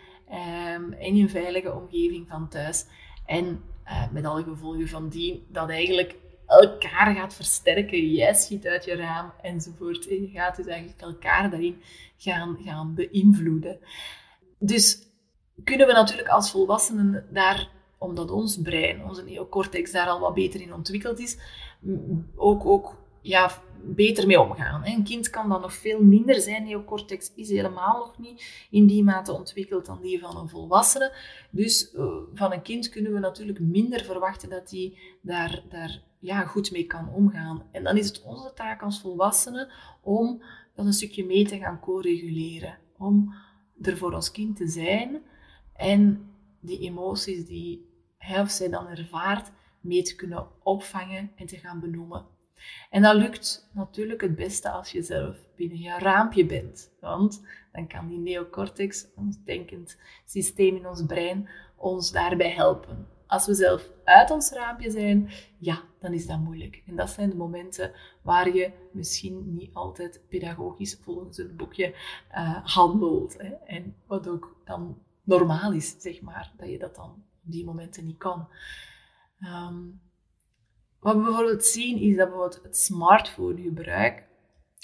um, 0.76 0.94
in 0.94 1.16
een 1.16 1.30
veilige 1.30 1.74
omgeving 1.74 2.28
van 2.28 2.50
thuis. 2.50 2.86
En 3.26 3.64
uh, 3.86 4.12
met 4.12 4.26
alle 4.26 4.44
gevolgen 4.44 4.88
van 4.88 5.10
die, 5.10 5.46
dat 5.48 5.70
eigenlijk 5.70 6.16
elkaar 6.60 7.16
gaat 7.16 7.34
versterken. 7.34 8.12
Jij 8.12 8.34
schiet 8.34 8.68
uit 8.68 8.86
je 8.86 8.96
raam 8.96 9.34
enzovoort. 9.42 10.08
En 10.08 10.22
je 10.22 10.28
gaat 10.28 10.56
dus 10.56 10.66
eigenlijk 10.66 11.02
elkaar 11.02 11.50
daarin 11.50 11.82
gaan, 12.18 12.58
gaan 12.64 12.94
beïnvloeden. 12.94 13.80
Dus 14.60 15.00
kunnen 15.64 15.88
we 15.88 15.94
natuurlijk 15.94 16.28
als 16.28 16.52
volwassenen 16.52 17.26
daar, 17.32 17.70
omdat 17.98 18.32
ons 18.32 18.62
brein, 18.62 19.04
onze 19.04 19.24
neocortex 19.24 19.92
daar 19.92 20.08
al 20.08 20.20
wat 20.20 20.34
beter 20.34 20.62
in 20.62 20.74
ontwikkeld 20.74 21.20
is, 21.20 21.38
ook, 22.36 22.66
ook 22.66 22.98
ja, 23.22 23.52
beter 23.84 24.28
mee 24.28 24.40
omgaan. 24.40 24.86
Een 24.86 25.04
kind 25.04 25.30
kan 25.30 25.50
dan 25.50 25.62
nog 25.62 25.74
veel 25.74 26.04
minder 26.04 26.42
zijn. 26.42 26.64
Neocortex 26.64 27.32
is 27.36 27.50
helemaal 27.50 27.98
nog 27.98 28.18
niet 28.18 28.68
in 28.70 28.88
die 28.88 29.04
mate 29.04 29.34
ontwikkeld 29.34 29.86
dan 29.86 30.02
die 30.02 30.20
van 30.20 30.38
een 30.38 30.50
volwassene. 30.50 31.14
Dus 31.52 31.94
uh, 31.94 32.14
van 32.34 32.52
een 32.52 32.62
kind 32.62 32.90
kunnen 32.90 33.14
we 33.14 33.20
natuurlijk 33.20 33.60
minder 33.60 34.04
verwachten 34.04 34.50
dat 34.50 34.72
hij 34.72 34.98
daar, 35.22 35.64
daar 35.70 36.02
ja, 36.22 36.46
goed 36.46 36.72
mee 36.72 36.86
kan 36.86 37.14
omgaan. 37.14 37.64
En 37.72 37.84
dan 37.84 37.98
is 37.98 38.08
het 38.08 38.22
onze 38.22 38.54
taak 38.54 38.82
als 38.82 39.02
volwassenen 39.02 39.70
om 40.02 40.44
dat 40.76 40.86
een 40.86 40.94
stukje 40.94 41.26
mee 41.26 41.46
te 41.46 41.58
gaan 41.58 41.80
co-reguleren. 41.80 42.78
Om 42.98 43.34
er 43.82 43.98
voor 43.98 44.14
ons 44.14 44.32
kind 44.32 44.56
te 44.56 44.68
zijn 44.68 45.22
en 45.74 46.32
die 46.60 46.80
emoties 46.80 47.46
die 47.46 47.90
hij 48.18 48.42
of 48.42 48.50
zij 48.50 48.70
dan 48.70 48.88
ervaart, 48.88 49.52
mee 49.80 50.02
te 50.04 50.16
kunnen 50.16 50.48
opvangen 50.64 51.32
en 51.36 51.46
te 51.46 51.58
gaan 51.58 51.80
benoemen. 51.80 52.26
En 52.90 53.02
dat 53.02 53.16
lukt 53.16 53.70
natuurlijk 53.74 54.22
het 54.22 54.36
beste 54.36 54.70
als 54.70 54.92
je 54.92 55.02
zelf 55.02 55.38
binnen 55.56 55.80
je 55.80 55.98
raampje 55.98 56.46
bent. 56.46 56.92
Want 57.00 57.46
dan 57.72 57.88
kan 57.88 58.08
die 58.08 58.20
neocortex, 58.20 59.08
ons 59.16 59.44
denkend 59.44 59.98
systeem 60.26 60.76
in 60.76 60.88
ons 60.88 61.06
brein, 61.06 61.50
ons 61.76 62.12
daarbij 62.12 62.52
helpen. 62.52 63.08
Als 63.32 63.46
we 63.46 63.54
zelf 63.54 63.90
uit 64.04 64.32
ons 64.32 64.52
raampje 64.52 64.92
zijn, 64.92 65.30
ja, 65.58 65.82
dan 66.00 66.14
is 66.14 66.28
dat 66.28 66.40
moeilijk. 66.40 66.84
En 66.86 66.96
dat 66.96 67.10
zijn 67.10 67.30
de 67.30 67.36
momenten 67.36 67.92
waar 68.22 68.56
je 68.56 68.72
misschien 68.92 69.54
niet 69.56 69.74
altijd 69.74 70.22
pedagogisch 70.30 70.98
volgens 71.02 71.38
het 71.38 71.58
boekje 71.58 71.96
uh, 72.32 72.66
handelt. 72.66 73.38
Hè? 73.38 73.48
En 73.48 73.96
wat 74.08 74.28
ook 74.28 74.56
dan 74.66 74.98
normaal 75.24 75.74
is, 75.74 75.96
zeg 75.98 76.22
maar, 76.22 76.52
dat 76.58 76.70
je 76.70 76.78
dat 76.78 76.96
dan 76.96 77.10
op 77.46 77.52
die 77.52 77.66
momenten 77.66 78.06
niet 78.06 78.18
kan. 78.18 78.48
Ehm, 79.40 79.80
wat 81.00 81.16
we 81.16 81.22
bijvoorbeeld 81.22 81.66
zien 81.66 81.98
is 81.98 82.16
dat 82.18 82.28
bijvoorbeeld 82.30 82.64
het 82.64 82.78
smartphonegebruik. 82.78 84.28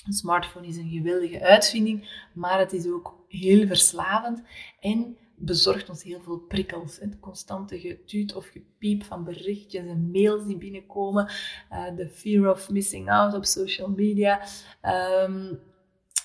Een 0.06 0.14
smartphone 0.14 0.68
is 0.68 0.78
een 0.78 0.90
geweldige 0.90 1.42
uitvinding, 1.42 2.28
maar 2.34 2.60
het 2.60 2.74
is 2.74 2.88
ook 2.88 3.26
heel 3.28 3.68
verslavend 3.68 4.44
en 4.80 5.18
bezorgt 5.40 5.90
ons 5.90 6.04
heel 6.04 6.22
veel 6.22 6.38
prikkels. 6.38 7.00
Het 7.00 7.20
constante 7.20 7.80
getuut 7.80 8.36
of 8.36 8.48
gepiep 8.48 9.04
van 9.04 9.24
berichtjes 9.24 9.86
en 9.86 10.12
mails 10.12 10.46
die 10.46 10.58
binnenkomen, 10.58 11.30
eh, 11.70 11.96
de 11.96 12.10
fear 12.10 12.52
of 12.52 12.70
missing 12.70 13.10
out 13.10 13.34
op 13.34 13.46
social 13.46 13.90
media. 13.90 14.42
Ehm, 14.82 15.54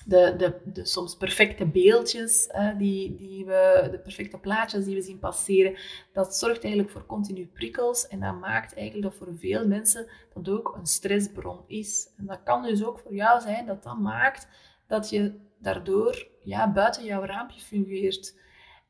de, 0.04 0.34
de, 0.36 0.72
de 0.72 0.86
soms 0.86 1.16
perfecte 1.16 1.66
beeldjes, 1.66 2.48
uh, 2.54 2.78
die, 2.78 3.14
die 3.14 3.44
we, 3.44 3.88
de 3.90 3.98
perfecte 3.98 4.38
plaatjes 4.38 4.84
die 4.84 4.94
we 4.94 5.02
zien 5.02 5.18
passeren, 5.18 5.76
dat 6.12 6.36
zorgt 6.36 6.62
eigenlijk 6.62 6.92
voor 6.92 7.06
continu 7.06 7.46
prikkels 7.46 8.08
en 8.08 8.20
dat 8.20 8.40
maakt 8.40 8.74
eigenlijk 8.74 9.08
dat 9.08 9.14
voor 9.14 9.38
veel 9.38 9.66
mensen 9.66 10.06
dat 10.34 10.48
ook 10.48 10.76
een 10.76 10.86
stressbron 10.86 11.60
is. 11.66 12.08
En 12.16 12.26
dat 12.26 12.42
kan 12.44 12.62
dus 12.62 12.84
ook 12.84 12.98
voor 12.98 13.14
jou 13.14 13.40
zijn 13.40 13.66
dat 13.66 13.82
dat 13.82 13.98
maakt 13.98 14.48
dat 14.86 15.10
je 15.10 15.34
daardoor 15.58 16.28
ja, 16.44 16.72
buiten 16.72 17.04
jouw 17.04 17.24
raampje 17.24 17.60
fungeert. 17.60 18.40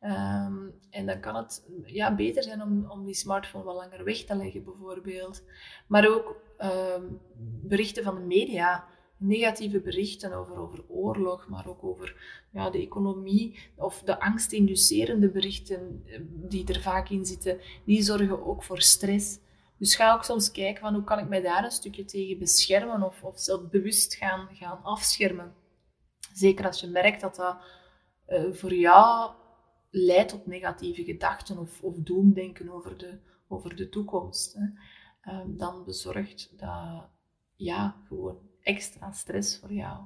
Um, 0.05 0.75
en 0.91 1.07
dan 1.07 1.21
kan 1.21 1.37
het 1.37 1.67
ja, 1.85 2.15
beter 2.15 2.43
zijn 2.43 2.63
om, 2.63 2.91
om 2.91 3.05
die 3.05 3.15
smartphone 3.15 3.65
wat 3.65 3.75
langer 3.75 4.05
weg 4.05 4.25
te 4.25 4.37
leggen, 4.37 4.65
bijvoorbeeld. 4.65 5.43
Maar 5.87 6.09
ook 6.09 6.37
um, 6.59 7.21
berichten 7.63 8.05
van 8.05 8.15
de 8.15 8.21
media 8.21 8.85
negatieve 9.23 9.81
berichten 9.81 10.33
over, 10.33 10.57
over 10.57 10.85
oorlog, 10.89 11.49
maar 11.49 11.69
ook 11.69 11.85
over 11.85 12.17
ja, 12.53 12.71
de 12.71 12.79
economie 12.79 13.59
of 13.77 14.03
de 14.03 14.21
angstinducerende 14.21 15.31
berichten 15.31 16.03
eh, 16.07 16.21
die 16.25 16.67
er 16.67 16.81
vaak 16.81 17.09
in 17.09 17.25
zitten, 17.25 17.61
die 17.85 18.03
zorgen 18.03 18.47
ook 18.47 18.63
voor 18.63 18.81
stress. 18.81 19.39
Dus 19.79 19.95
ga 19.95 20.15
ook 20.15 20.25
soms 20.25 20.51
kijken 20.51 20.81
van 20.81 20.95
hoe 20.95 21.05
kan 21.05 21.19
ik 21.19 21.29
mij 21.29 21.41
daar 21.41 21.65
een 21.65 21.71
stukje 21.71 22.05
tegen 22.05 22.39
beschermen 22.39 23.03
of, 23.03 23.23
of 23.23 23.41
zelf 23.41 23.69
bewust 23.71 24.15
gaan, 24.15 24.49
gaan 24.53 24.83
afschermen. 24.83 25.55
Zeker 26.35 26.67
als 26.67 26.81
je 26.81 26.87
merkt 26.87 27.21
dat 27.21 27.37
dat 27.37 27.57
uh, 28.29 28.53
voor 28.53 28.75
jou 28.75 29.31
leidt 29.95 30.29
tot 30.29 30.47
negatieve 30.47 31.05
gedachten 31.05 31.59
of, 31.59 31.83
of 31.83 31.97
doemdenken 31.97 32.69
over 32.69 32.99
de, 32.99 33.19
over 33.49 33.77
de 33.77 33.89
toekomst. 33.89 34.55
Hè. 34.55 34.67
Um, 35.33 35.57
dan 35.57 35.85
bezorgt 35.85 36.51
dat 36.57 37.09
ja, 37.57 37.97
gewoon 38.09 38.39
extra 38.63 39.13
stress 39.13 39.59
voor 39.59 39.73
jou. 39.73 39.99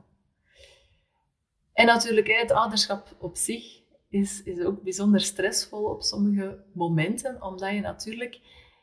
En 1.72 1.86
natuurlijk, 1.86 2.26
het 2.26 2.50
ouderschap 2.50 3.16
op 3.18 3.36
zich 3.36 3.80
is, 4.08 4.42
is 4.42 4.60
ook 4.60 4.82
bijzonder 4.82 5.20
stressvol 5.20 5.84
op 5.84 6.02
sommige 6.02 6.64
momenten, 6.72 7.42
omdat 7.42 7.72
je 7.72 7.80
natuurlijk, 7.80 8.40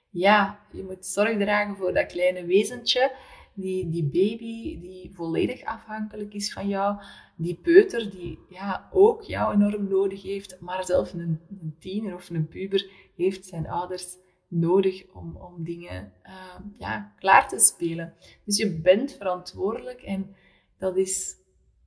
ja, 0.09 0.59
je 0.71 0.83
moet 0.83 1.05
zorg 1.05 1.37
dragen 1.37 1.75
voor 1.75 1.93
dat 1.93 2.05
kleine 2.05 2.45
wezentje, 2.45 3.15
die, 3.53 3.89
die 3.89 4.03
baby 4.03 4.79
die 4.79 5.11
volledig 5.13 5.63
afhankelijk 5.63 6.33
is 6.33 6.53
van 6.53 6.67
jou, 6.67 7.01
die 7.35 7.55
peuter 7.55 8.11
die 8.11 8.39
ja, 8.49 8.89
ook 8.91 9.21
jou 9.21 9.53
enorm 9.53 9.87
nodig 9.87 10.23
heeft, 10.23 10.57
maar 10.59 10.85
zelf 10.85 11.13
een, 11.13 11.39
een 11.49 11.75
tiener 11.79 12.15
of 12.15 12.29
een 12.29 12.47
puber 12.47 12.89
heeft 13.15 13.45
zijn 13.45 13.67
ouders 13.67 14.17
nodig 14.47 15.05
om, 15.13 15.35
om 15.35 15.63
dingen 15.63 16.13
uh, 16.23 16.59
ja, 16.77 17.13
klaar 17.19 17.47
te 17.47 17.59
spelen. 17.59 18.13
Dus 18.45 18.57
je 18.57 18.79
bent 18.79 19.11
verantwoordelijk 19.11 20.01
en 20.01 20.35
dat 20.77 20.97
is 20.97 21.35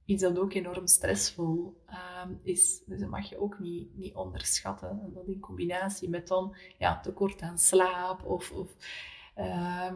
iets 0.05 0.23
dat 0.23 0.39
ook 0.39 0.53
enorm 0.53 0.87
stressvol 0.87 1.75
uh, 1.89 2.23
is. 2.43 2.83
Dus 2.87 3.01
dat 3.01 3.09
mag 3.09 3.29
je 3.29 3.41
ook 3.41 3.59
niet, 3.59 3.97
niet 3.97 4.15
onderschatten. 4.15 4.89
En 4.89 5.13
dat 5.15 5.27
in 5.27 5.41
combinatie 5.41 6.09
met 6.09 6.29
dan 6.29 6.57
ja, 6.79 7.01
tekort 7.01 7.43
aan 7.43 7.59
slaap 7.59 8.25
of, 8.25 8.53
of 8.53 8.77
uh, 9.39 9.93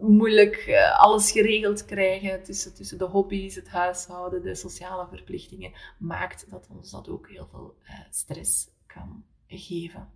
moeilijk 0.00 0.56
eh, 0.56 1.00
alles 1.00 1.30
geregeld 1.30 1.84
krijgen 1.84 2.42
tussen, 2.42 2.74
tussen 2.74 2.98
de 2.98 3.04
hobby's, 3.04 3.54
het 3.54 3.68
huishouden, 3.68 4.42
de 4.42 4.54
sociale 4.54 5.06
verplichtingen, 5.08 5.72
maakt 5.98 6.46
dat 6.50 6.66
ons 6.70 6.90
dat 6.90 7.08
ook 7.08 7.28
heel 7.28 7.48
veel 7.50 7.74
uh, 7.82 7.94
stress 8.10 8.68
kan 8.86 9.24
geven. 9.46 10.08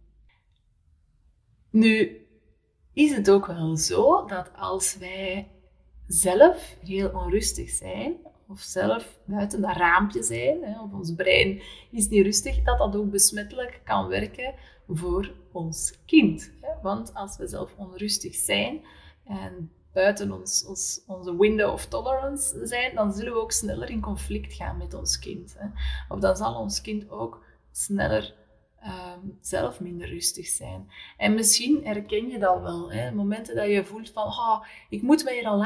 Nu 1.71 2.27
is 2.93 3.17
het 3.17 3.31
ook 3.31 3.47
wel 3.47 3.77
zo 3.77 4.27
dat 4.27 4.51
als 4.57 4.97
wij 4.97 5.51
zelf 6.07 6.77
heel 6.85 7.11
onrustig 7.11 7.71
zijn, 7.71 8.17
of 8.49 8.61
zelf 8.61 9.19
buiten 9.25 9.61
dat 9.61 9.77
raampje 9.77 10.23
zijn, 10.23 10.63
hè, 10.65 10.81
of 10.81 10.93
ons 10.93 11.15
brein 11.15 11.63
is 11.91 12.09
niet 12.09 12.25
rustig, 12.25 12.63
dat 12.63 12.79
dat 12.79 12.97
ook 12.97 13.11
besmettelijk 13.11 13.81
kan 13.85 14.09
werken 14.09 14.55
voor 14.89 15.33
ons 15.53 15.99
kind. 16.07 16.53
Hè. 16.61 16.69
Want 16.83 17.15
als 17.15 17.37
we 17.37 17.47
zelf 17.47 17.75
onrustig 17.77 18.35
zijn 18.35 18.81
en 19.25 19.71
buiten 19.93 20.33
ons, 20.33 20.65
ons, 20.65 21.03
onze 21.07 21.37
window 21.37 21.73
of 21.73 21.87
tolerance 21.87 22.67
zijn, 22.67 22.95
dan 22.95 23.13
zullen 23.13 23.33
we 23.33 23.41
ook 23.41 23.53
sneller 23.53 23.91
in 23.91 24.01
conflict 24.01 24.53
gaan 24.53 24.77
met 24.77 24.95
ons 24.95 25.19
kind. 25.19 25.55
Hè. 25.59 25.67
Of 26.09 26.21
dan 26.21 26.37
zal 26.37 26.55
ons 26.55 26.81
kind 26.81 27.11
ook 27.11 27.45
sneller 27.73 28.35
Ehm, 28.83 29.21
zelf 29.41 29.81
minder 29.81 30.09
rustig 30.09 30.47
zijn. 30.47 30.91
En 31.17 31.35
misschien 31.35 31.85
herken 31.85 32.29
je 32.29 32.39
dat 32.39 32.61
wel. 32.61 32.93
Hè? 32.93 33.11
Momenten 33.11 33.57
dat 33.57 33.67
je 33.67 33.85
voelt 33.85 34.11
van, 34.11 34.27
oh, 34.27 34.65
ik 34.89 35.03
moet 35.03 35.25
mij 35.25 35.35
hier 35.35 35.47
al 35.47 35.65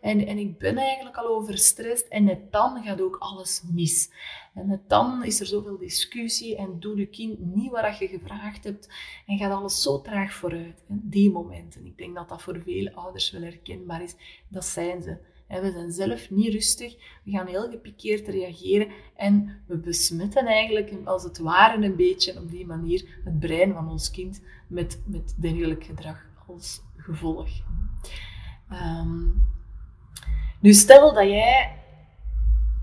en, 0.00 0.26
en 0.26 0.38
ik 0.38 0.58
ben 0.58 0.76
eigenlijk 0.76 1.16
al 1.16 1.26
overstrest. 1.26 2.06
En 2.06 2.24
net 2.24 2.52
dan 2.52 2.82
gaat 2.82 3.00
ook 3.00 3.16
alles 3.18 3.62
mis. 3.72 4.10
En 4.54 4.66
net 4.66 4.88
dan 4.88 5.24
is 5.24 5.40
er 5.40 5.46
zoveel 5.46 5.78
discussie 5.78 6.56
en 6.56 6.80
doet 6.80 6.98
je 6.98 7.06
kind 7.06 7.38
niet 7.38 7.70
wat 7.70 7.98
je 7.98 8.08
gevraagd 8.08 8.64
hebt. 8.64 8.88
En 9.26 9.38
gaat 9.38 9.52
alles 9.52 9.82
zo 9.82 10.00
traag 10.00 10.32
vooruit. 10.32 10.84
Die 10.86 11.30
momenten. 11.30 11.86
Ik 11.86 11.98
denk 11.98 12.14
dat 12.14 12.28
dat 12.28 12.42
voor 12.42 12.62
veel 12.64 12.88
ouders 12.88 13.30
wel 13.30 13.42
herkenbaar 13.42 14.02
is. 14.02 14.14
Dat 14.48 14.64
zijn 14.64 15.02
ze. 15.02 15.18
We 15.60 15.70
zijn 15.70 15.92
zelf 15.92 16.30
niet 16.30 16.52
rustig, 16.52 16.96
we 17.24 17.30
gaan 17.30 17.46
heel 17.46 17.70
gepikeerd 17.70 18.28
reageren 18.28 18.88
en 19.16 19.62
we 19.66 19.76
besmetten 19.76 20.46
eigenlijk 20.46 20.92
als 21.04 21.22
het 21.22 21.38
ware 21.38 21.84
een 21.84 21.96
beetje 21.96 22.40
op 22.40 22.50
die 22.50 22.66
manier 22.66 23.20
het 23.24 23.38
brein 23.38 23.72
van 23.72 23.88
ons 23.88 24.10
kind 24.10 24.42
met, 24.68 25.02
met 25.06 25.34
degelijk 25.38 25.84
gedrag 25.84 26.26
als 26.48 26.80
gevolg. 26.96 27.48
Ehm, 28.70 29.28
nu 30.60 30.72
stel 30.72 31.14
dat 31.14 31.28
jij 31.28 31.82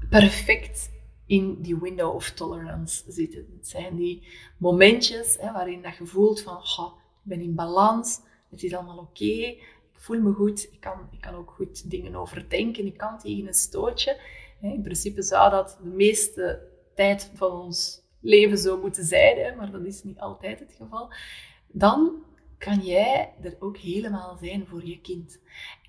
perfect 0.09 0.91
in 1.25 1.61
die 1.61 1.79
window 1.79 2.15
of 2.15 2.29
tolerance 2.29 3.03
zit. 3.07 3.33
Het 3.33 3.67
zijn 3.67 3.95
die 3.95 4.27
momentjes 4.57 5.37
hè, 5.39 5.51
waarin 5.51 5.81
dat 5.81 5.95
je 5.97 6.05
voelt 6.05 6.41
van, 6.41 6.57
ik 6.57 6.93
ben 7.23 7.41
in 7.41 7.55
balans, 7.55 8.19
het 8.49 8.63
is 8.63 8.73
allemaal 8.73 8.97
oké, 8.97 9.55
voel 10.01 10.21
me 10.21 10.33
goed, 10.33 10.67
ik 10.71 10.79
kan, 10.79 11.07
ik 11.11 11.21
kan 11.21 11.35
ook 11.35 11.51
goed 11.51 11.89
dingen 11.89 12.15
overdenken, 12.15 12.85
ik 12.85 12.97
kan 12.97 13.19
tegen 13.19 13.47
een 13.47 13.53
stootje. 13.53 14.19
In 14.61 14.81
principe 14.81 15.21
zou 15.21 15.49
dat 15.49 15.77
de 15.83 15.89
meeste 15.89 16.67
tijd 16.95 17.31
van 17.33 17.51
ons 17.51 18.01
leven 18.19 18.57
zo 18.57 18.81
moeten 18.81 19.05
zijn, 19.05 19.57
maar 19.57 19.71
dat 19.71 19.85
is 19.85 20.03
niet 20.03 20.19
altijd 20.19 20.59
het 20.59 20.73
geval. 20.77 21.13
Dan 21.67 22.23
kan 22.57 22.79
jij 22.79 23.33
er 23.41 23.55
ook 23.59 23.77
helemaal 23.77 24.37
zijn 24.37 24.67
voor 24.67 24.85
je 24.85 25.01
kind. 25.01 25.39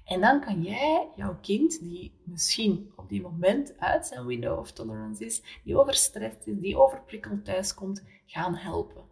En 0.05 0.21
dan 0.21 0.41
kan 0.41 0.63
jij 0.63 1.09
jouw 1.17 1.39
kind, 1.41 1.81
die 1.81 2.21
misschien 2.25 2.93
op 2.97 3.09
die 3.09 3.23
moment 3.23 3.79
uit 3.79 4.07
zijn 4.07 4.27
window 4.27 4.59
of 4.59 4.73
tolerance 4.73 5.25
is, 5.25 5.43
die 5.65 5.79
overstrest 5.79 6.47
is, 6.47 6.59
die 6.59 6.79
overprikkeld 6.79 7.45
thuiskomt, 7.45 8.05
gaan 8.27 8.55
helpen. 8.55 9.05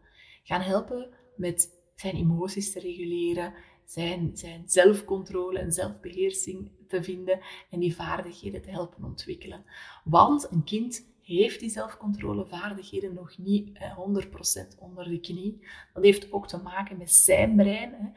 Gaan 0.43 0.61
helpen 0.61 1.11
met 1.37 1.79
zijn 1.95 2.17
emoties 2.17 2.73
te 2.73 2.81
reguleren, 2.81 3.55
zijn, 3.91 4.31
zijn 4.35 4.63
zelfcontrole 4.67 5.59
en 5.59 5.73
zelfbeheersing 5.73 6.71
te 6.89 7.03
vinden 7.03 7.41
en 7.71 7.81
die 7.81 7.95
vaardigheden 7.95 8.63
te 8.63 8.71
helpen 8.71 9.05
ontwikkelen. 9.05 9.65
Want 10.05 10.51
een 10.51 10.65
kind 10.65 11.09
heeft 11.23 11.61
die 11.61 11.71
zelfcontrolevaardigheden 11.71 13.15
nog 13.15 13.39
niet 13.39 13.69
100% 13.69 14.79
onder 14.79 15.09
de 15.09 15.21
knie. 15.21 15.67
Dat 15.95 16.05
heeft 16.05 16.33
ook 16.33 16.49
te 16.49 16.57
maken 16.57 16.99
met 16.99 17.13
zijn 17.13 17.57
brein. 17.57 17.93
Hè. 17.93 18.09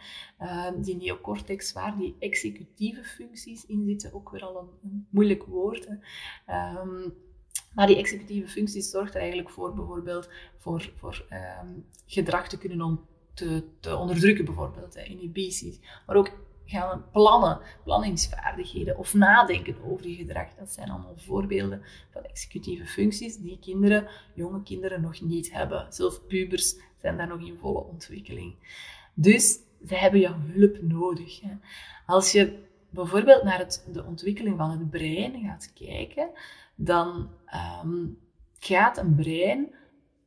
Ehm, 0.46 0.82
die 0.82 0.96
neocortex, 0.96 1.74
waar 1.74 1.97
die 1.97 2.15
executieve 2.19 3.04
functies 3.04 3.65
in 3.65 3.86
zitten, 3.86 4.13
ook 4.13 4.30
weer 4.30 4.43
al 4.43 4.58
een, 4.82 5.08
moeilijk 5.10 5.43
woord. 5.43 5.88
Hè. 5.88 5.95
Ehm, 6.45 7.10
maar 7.76 7.88
die 7.88 7.97
executieve 7.97 8.47
functies 8.47 8.89
zorgt 8.89 9.13
er 9.13 9.19
eigenlijk 9.19 9.50
voor, 9.50 9.74
bijvoorbeeld, 9.74 10.30
voor, 10.58 10.91
voor 10.95 11.26
ehm, 11.30 11.67
gedrag 12.06 12.50
te 12.50 12.58
kunnen 12.58 12.82
ontwikkelen 12.82 13.12
te, 13.34 13.63
te 13.80 13.96
onderdrukken, 13.96 14.46
bijvoorbeeld, 14.46 14.96
inhibities. 14.96 15.80
Maar 16.06 16.15
ook 16.15 16.32
gaan 16.65 17.06
plannen, 17.12 17.60
planningsvaardigheden 17.84 18.98
of 18.98 19.13
nadenken 19.13 19.76
over 19.84 20.08
je 20.08 20.15
gedrag. 20.15 20.48
Dat 20.58 20.74
zijn 20.74 20.89
allemaal 20.89 21.17
voorbeelden 21.17 21.82
van 22.12 22.24
executieve 22.24 22.86
functies 22.86 23.38
die 23.38 23.60
kinderen, 23.62 24.08
jonge 24.34 24.63
kinderen 24.63 25.02
nog 25.02 25.22
niet 25.22 25.52
hebben. 25.52 25.86
Zelfs 25.89 26.19
pubers 26.28 26.76
zijn 27.02 27.17
daar 27.17 27.28
nog 27.28 27.48
in 27.48 27.58
volle 27.60 27.84
ontwikkeling. 27.84 28.56
Dus 29.13 29.60
ze 29.88 29.96
hebben 29.96 30.19
jouw 30.19 30.39
hulp 30.39 30.82
nodig. 30.82 31.41
Hè. 31.41 31.54
Als 32.06 32.32
je 32.32 32.63
bijvoorbeeld 32.89 33.43
naar 33.43 33.58
het, 33.58 33.88
de 33.91 34.04
ontwikkeling 34.04 34.58
van 34.58 34.69
het 34.69 34.89
brein 34.89 35.41
gaat 35.46 35.72
kijken, 35.74 36.30
dan 36.76 37.30
ehm, 37.46 38.06
gaat 38.60 38.98
een 38.98 39.15
brein 39.15 39.74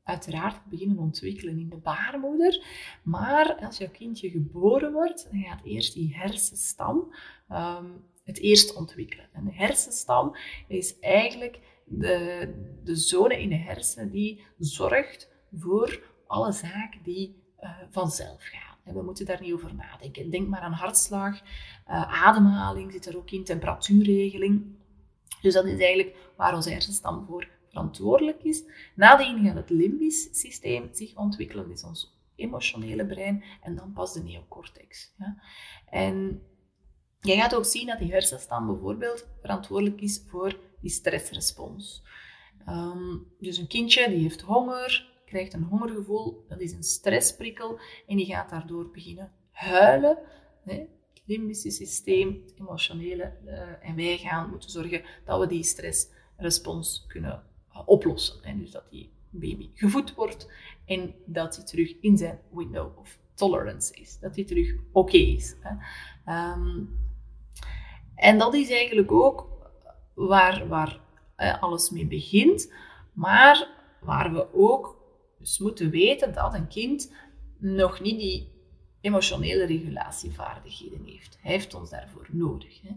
uiteraard 0.06 0.60
beginnen 0.68 0.98
ontwikkelen 0.98 1.58
in 1.58 1.68
de 1.68 1.76
baarmoeder. 1.76 2.64
Maar 3.02 3.54
als 3.54 3.78
jouw 3.78 3.90
kindje 3.90 4.30
geboren 4.30 4.92
wordt, 4.92 5.28
dan 5.30 5.42
gaat 5.42 5.64
eerst 5.64 5.94
die 5.94 6.14
hersenstam 6.16 7.14
um, 7.52 8.04
het 8.24 8.38
eerst 8.38 8.74
ontwikkelen. 8.74 9.28
En 9.32 9.44
de 9.44 9.54
hersenstam 9.54 10.36
is 10.68 10.98
eigenlijk 10.98 11.60
de, 11.84 12.54
de 12.84 12.96
zone 12.96 13.40
in 13.40 13.48
de 13.48 13.56
hersenen 13.56 14.10
die 14.10 14.44
zorgt 14.58 15.30
voor 15.52 16.02
alle 16.26 16.52
zaken 16.52 17.02
die 17.02 17.42
uh, 17.60 17.70
vanzelf 17.90 18.42
gaan. 18.42 18.76
En 18.84 18.94
we 18.94 19.02
moeten 19.02 19.26
daar 19.26 19.40
niet 19.40 19.52
over 19.52 19.74
nadenken. 19.74 20.30
Denk 20.30 20.48
maar 20.48 20.60
aan 20.60 20.72
hartslag, 20.72 21.40
uh, 21.40 22.24
ademhaling 22.24 22.92
zit 22.92 23.06
er 23.06 23.16
ook 23.16 23.30
in, 23.30 23.44
temperatuurregeling. 23.44 24.64
Dus 25.40 25.54
dat 25.54 25.64
is 25.64 25.78
eigenlijk 25.78 26.16
waar 26.36 26.54
onze 26.54 26.70
hersenstam 26.70 27.26
voor 27.26 27.48
verantwoordelijk 27.76 28.42
is. 28.42 28.64
Nadien 28.94 29.44
gaat 29.44 29.54
het 29.54 29.70
limbisch 29.70 30.28
systeem 30.40 30.88
zich 30.92 31.16
ontwikkelen, 31.16 31.70
is 31.70 31.84
ons 31.84 32.14
emotionele 32.36 33.06
brein, 33.06 33.44
en 33.62 33.76
dan 33.76 33.92
pas 33.92 34.12
de 34.12 34.22
neocortex. 34.22 35.14
Ja. 35.18 35.42
En 35.86 36.42
je 37.20 37.34
gaat 37.34 37.54
ook 37.54 37.64
zien 37.64 37.86
dat 37.86 37.98
die 37.98 38.12
hersenstam 38.12 38.66
bijvoorbeeld 38.66 39.28
verantwoordelijk 39.40 40.00
is 40.00 40.22
voor 40.28 40.58
die 40.80 40.90
stressrespons. 40.90 42.02
Um, 42.68 43.26
dus 43.40 43.58
een 43.58 43.66
kindje 43.66 44.08
die 44.08 44.22
heeft 44.22 44.40
honger, 44.40 45.12
krijgt 45.24 45.52
een 45.52 45.62
hongergevoel, 45.62 46.44
dat 46.48 46.60
is 46.60 46.72
een 46.72 46.82
stressprikkel, 46.82 47.78
en 48.06 48.16
die 48.16 48.26
gaat 48.26 48.50
daardoor 48.50 48.90
beginnen 48.90 49.32
huilen. 49.50 50.18
Het 50.64 50.88
limbische 51.24 51.70
systeem, 51.70 52.44
emotionele, 52.58 53.32
uh, 53.44 53.88
en 53.88 53.96
wij 53.96 54.18
gaan 54.18 54.50
moeten 54.50 54.70
zorgen 54.70 55.02
dat 55.24 55.40
we 55.40 55.46
die 55.46 55.62
stressrespons 55.62 57.04
kunnen 57.08 57.42
oplossen. 57.84 58.42
En 58.42 58.58
dus 58.58 58.70
dat 58.70 58.90
die 58.90 59.10
baby 59.30 59.70
gevoed 59.74 60.14
wordt 60.14 60.50
en 60.84 61.14
dat 61.26 61.56
hij 61.56 61.64
terug 61.64 61.94
in 62.00 62.16
zijn 62.16 62.38
window 62.50 62.98
of 62.98 63.18
tolerance 63.34 63.94
is. 63.94 64.18
Dat 64.18 64.36
hij 64.36 64.44
terug 64.44 64.74
oké 64.92 65.16
is. 65.16 65.56
Hè. 65.60 65.76
Ehm, 66.24 66.84
en 68.14 68.38
dat 68.38 68.54
is 68.54 68.70
eigenlijk 68.70 69.12
ook 69.12 69.48
waar, 70.14 70.68
waar 70.68 71.00
eh, 71.36 71.62
alles 71.62 71.90
mee 71.90 72.06
begint, 72.06 72.72
maar 73.12 73.68
waar 74.00 74.32
we 74.32 74.54
ook 74.54 74.96
dus 75.38 75.58
moeten 75.58 75.90
weten 75.90 76.34
dat 76.34 76.54
een 76.54 76.68
kind 76.68 77.12
nog 77.58 78.00
niet 78.00 78.18
die 78.18 78.52
emotionele 79.00 79.66
regulatievaardigheden 79.66 81.04
heeft. 81.04 81.38
Hij 81.40 81.52
heeft 81.52 81.74
ons 81.74 81.90
daarvoor 81.90 82.26
nodig. 82.30 82.80
Hè. 82.82 82.94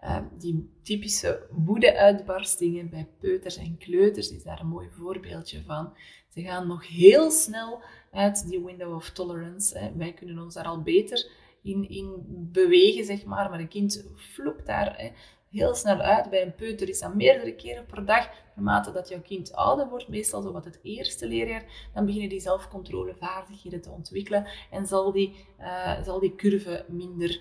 Ehm, 0.00 0.24
die 0.38 0.70
typische 0.82 1.46
woede-uitbarstingen 1.50 2.90
bij 2.90 3.08
peuters 3.20 3.56
en 3.56 3.78
kleuters 3.78 4.30
is 4.30 4.42
daar 4.42 4.60
een 4.60 4.66
mooi 4.66 4.88
voorbeeldje 4.90 5.62
van. 5.62 5.92
Ze 6.28 6.42
gaan 6.42 6.66
nog 6.66 6.88
heel 6.88 7.30
snel 7.30 7.82
uit 8.12 8.48
die 8.48 8.64
window 8.64 8.94
of 8.94 9.10
tolerance. 9.10 9.92
Wij 9.96 10.12
kunnen 10.12 10.38
ons 10.38 10.54
daar 10.54 10.64
al 10.64 10.82
beter 10.82 11.30
in, 11.62 11.88
in 11.88 12.24
bewegen, 12.52 13.04
zeg 13.04 13.24
maar. 13.24 13.50
Maar 13.50 13.60
een 13.60 13.68
kind 13.68 14.04
vloept 14.14 14.66
daar 14.66 15.12
heel 15.50 15.74
snel 15.74 16.00
uit. 16.00 16.30
Bij 16.30 16.42
een 16.42 16.54
peuter 16.54 16.88
is 16.88 17.00
dat 17.00 17.14
meerdere 17.14 17.54
keren 17.54 17.86
per 17.86 18.04
dag. 18.04 18.28
Naarmate 18.54 18.92
dat 18.92 19.08
jouw 19.08 19.20
kind 19.20 19.52
ouder 19.52 19.88
wordt, 19.88 20.08
meestal 20.08 20.42
zo 20.42 20.52
wat 20.52 20.64
het 20.64 20.78
eerste 20.82 21.26
leerjaar, 21.26 21.90
dan 21.94 22.04
beginnen 22.04 22.28
die 22.30 22.40
zelfcontrolevaardigheden 22.40 23.80
te 23.80 23.90
ontwikkelen 23.90 24.46
en 24.70 24.86
zal 24.86 25.12
die, 25.12 25.46
uh, 25.60 26.02
zal 26.02 26.18
die 26.20 26.34
curve 26.34 26.84
minder 26.88 27.40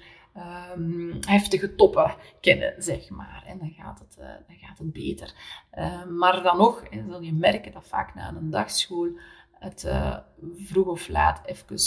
um, 0.76 1.18
heftige 1.20 1.76
toppen 1.76 2.16
kennen, 2.42 2.74
zeg 2.78 3.10
maar. 3.10 3.44
En 3.46 3.58
dan 3.58 3.74
gaat 3.78 4.00
het, 4.00 4.18
uh, 4.20 4.26
dan 4.26 4.58
gaat 4.58 4.78
het 4.78 4.94
beter. 4.94 5.34
Uh, 5.74 6.06
maar 6.06 6.44
dan 6.44 6.58
nog 6.58 6.84
en 6.84 7.06
zul 7.10 7.22
je 7.22 7.34
merken 7.34 7.72
dat 7.72 7.88
vaak 7.88 8.16
na 8.16 8.28
een 8.28 8.50
dagschool 8.50 9.10
het 9.52 9.84
uh, 9.84 10.18
vroeg 10.56 10.88
of 10.88 11.08
laat 11.08 11.42
even 11.46 11.78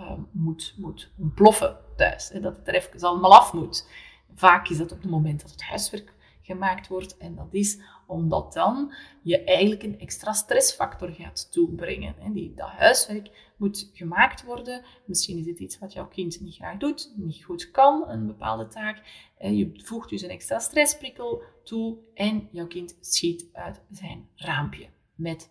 uh, 0.00 0.12
moet, 0.30 0.74
moet 0.76 1.10
ontploffen 1.18 1.76
thuis. 1.96 2.28
Hè, 2.28 2.40
dat 2.40 2.56
het 2.56 2.68
er 2.68 2.74
even 2.74 3.00
allemaal 3.00 3.34
af 3.34 3.52
moet. 3.52 3.88
Vaak 4.34 4.68
is 4.68 4.78
dat 4.78 4.92
op 4.92 5.02
het 5.02 5.10
moment 5.10 5.40
dat 5.40 5.50
het 5.50 5.62
huiswerk 5.62 6.12
gemaakt 6.42 6.88
wordt. 6.88 7.16
En 7.16 7.34
dat 7.34 7.48
is 7.50 7.78
omdat 8.06 8.52
dan 8.52 8.94
je 9.22 9.44
eigenlijk 9.44 9.82
een 9.82 9.98
extra 9.98 10.32
stressfactor 10.32 11.10
gaat 11.10 11.52
toebrengen. 11.52 12.32
Die, 12.32 12.54
dat 12.54 12.68
huiswerk 12.68 13.47
moet 13.58 13.90
gemaakt 13.92 14.44
worden. 14.44 14.84
Misschien 15.04 15.38
is 15.38 15.46
het 15.46 15.58
iets 15.58 15.78
wat 15.78 15.92
jouw 15.92 16.08
kind 16.08 16.40
niet 16.40 16.54
graag 16.54 16.78
doet, 16.78 17.12
niet 17.16 17.44
goed 17.44 17.70
kan, 17.70 18.08
een 18.08 18.26
bepaalde 18.26 18.66
taak. 18.66 19.02
Je 19.38 19.70
voegt 19.74 20.08
dus 20.08 20.22
een 20.22 20.30
extra 20.30 20.58
stressprikkel 20.58 21.42
toe 21.64 21.98
en 22.14 22.48
jouw 22.52 22.66
kind 22.66 22.96
schiet 23.00 23.48
uit 23.52 23.80
zijn 23.90 24.28
raampje 24.34 24.88
met 25.14 25.50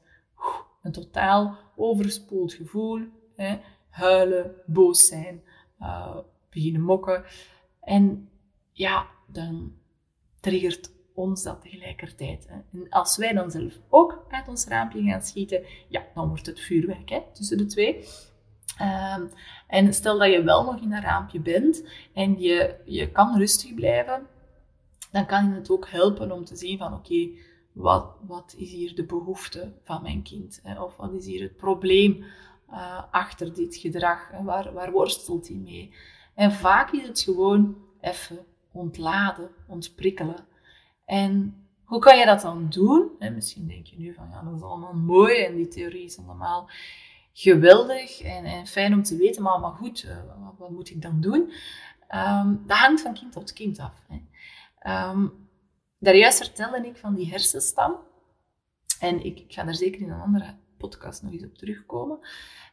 een 0.82 0.92
totaal 0.92 1.58
overspoeld 1.76 2.54
gevoel. 2.54 3.02
Huilen, 3.90 4.56
boos 4.66 5.08
zijn, 5.08 5.42
uh, 5.80 6.18
beginnen 6.50 6.82
mokken. 6.82 7.24
En 7.82 8.30
ja, 8.72 9.08
dan 9.28 9.74
triggert 10.40 10.92
ons 11.18 11.44
dat 11.44 11.62
tegelijkertijd. 11.62 12.48
Hè. 12.48 12.56
En 12.80 12.90
als 12.90 13.18
wij 13.18 13.34
dan 13.34 13.52
zelf 13.52 13.80
ook 13.90 14.26
uit 14.30 14.48
ons 14.48 14.66
raampje 14.66 15.04
gaan 15.04 15.22
schieten, 15.22 15.64
ja, 15.88 16.06
dan 16.14 16.28
wordt 16.28 16.46
het 16.46 16.60
vuurwerk 16.60 17.10
hè, 17.10 17.22
tussen 17.34 17.58
de 17.58 17.66
twee. 17.66 18.06
Um, 18.82 19.30
en 19.68 19.94
stel 19.94 20.18
dat 20.18 20.32
je 20.32 20.44
wel 20.44 20.64
nog 20.64 20.82
in 20.82 20.94
een 20.94 21.02
raampje 21.02 21.40
bent 21.40 21.84
en 22.14 22.40
je, 22.40 22.76
je 22.86 23.12
kan 23.12 23.38
rustig 23.38 23.74
blijven, 23.74 24.28
dan 25.12 25.26
kan 25.26 25.52
het 25.52 25.70
ook 25.70 25.90
helpen 25.90 26.32
om 26.32 26.46
te 26.46 26.56
zien 26.56 26.78
van 26.78 26.94
oké, 26.94 27.30
wat, 27.72 28.16
wat 28.22 28.56
is 28.58 28.72
hier 28.72 28.96
de 28.96 29.06
behoefte 29.06 29.74
van 29.84 30.02
mijn 30.02 30.24
kind? 30.24 30.60
Hè? 30.64 30.82
Of 30.82 30.96
wat 30.96 31.14
is 31.14 31.26
hier 31.26 31.42
het 31.42 31.58
probleem 31.58 32.24
uh, 32.70 33.04
achter 33.12 33.54
dit 33.54 33.76
gedrag? 33.76 34.32
Waar, 34.44 34.74
waar 34.74 34.92
worstelt 34.92 35.48
hij 35.48 35.58
mee? 35.58 35.94
En 36.36 36.52
vaak 36.52 36.92
is 36.92 37.08
het 37.08 37.20
gewoon 37.20 37.78
even 38.02 38.46
ontladen, 38.72 39.50
ontprikkelen. 39.68 40.47
En 41.08 41.66
hoe 41.84 42.00
kan 42.00 42.18
je 42.18 42.26
dat 42.26 42.42
dan 42.42 42.68
doen? 42.70 43.12
misschien 43.20 43.68
denk 43.68 43.86
je 43.86 43.98
nu 43.98 44.14
van, 44.14 44.30
ja, 44.32 44.42
dat 44.42 44.56
is 44.56 44.62
allemaal 44.62 44.94
mooi 44.94 45.44
en 45.44 45.56
die 45.56 45.68
theorie 45.68 46.06
is 46.06 46.18
allemaal 46.18 46.70
geweldig 47.34 48.22
en, 48.22 48.46
en 48.46 48.68
fijn 48.68 48.94
om 48.94 49.04
te 49.04 49.18
weten, 49.18 49.44
maar, 49.44 49.60
maar 49.60 49.72
goed, 49.72 50.04
uh, 50.04 50.18
wat, 50.58 50.70
moet 50.70 50.90
ik 50.90 51.02
dan 51.02 51.22
doen? 51.22 51.52
Um, 52.16 52.64
dat 52.66 52.78
hangt 52.78 53.02
van 53.02 53.14
kind 53.14 53.32
tot 53.32 53.54
kind 53.54 53.80
af. 53.80 53.94
Hè. 54.08 55.10
Um, 55.10 55.48
daarjuist 56.00 56.38
vertelde 56.38 56.88
ik 56.88 56.98
van 56.98 57.16
die 57.16 57.30
hersenstam. 57.30 57.96
En 59.00 59.26
ik, 59.26 59.40
ik, 59.40 59.54
ga 59.54 59.64
daar 59.64 59.76
zeker 59.76 60.02
in 60.02 60.12
een 60.12 60.22
andere 60.22 60.56
podcast 60.78 61.22
nog 61.24 61.32
eens 61.32 61.44
op 61.44 61.58
terugkomen. 61.58 62.20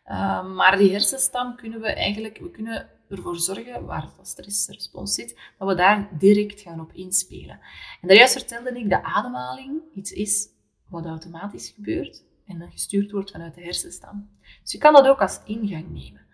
Um, 0.07 0.55
maar 0.55 0.77
die 0.77 0.91
hersenstam 0.91 1.57
kunnen 1.57 1.81
we 1.81 1.93
eigenlijk, 1.93 2.39
we 2.39 2.51
kunnen 2.51 2.91
ervoor 3.09 3.37
zorgen, 3.37 3.85
waar 3.85 4.09
dat 4.17 4.29
stressrespons 4.29 5.15
zit, 5.15 5.39
dat 5.59 5.69
we 5.69 5.75
daar 5.75 6.09
direct 6.19 6.61
gaan 6.61 6.81
op 6.81 6.93
inspelen. 6.93 7.61
En 8.01 8.09
daarjuist 8.09 8.33
vertelde 8.33 8.79
ik 8.79 8.91
dat 8.91 9.03
ademhaling 9.03 9.83
iets 9.95 10.13
is 10.13 10.49
wat 10.89 11.07
automatisch 11.07 11.69
gebeurt 11.69 12.25
en 12.47 12.59
dan 12.59 12.71
gestuurd 12.71 13.11
wordt 13.11 13.31
vanuit 13.31 13.55
de 13.55 13.63
hersenstam. 13.63 14.31
Dus 14.63 14.73
je 14.73 14.79
kan 14.79 14.93
dat 14.93 15.07
ook 15.07 15.21
als 15.21 15.41
ingang 15.45 15.91
nemen. 15.91 16.27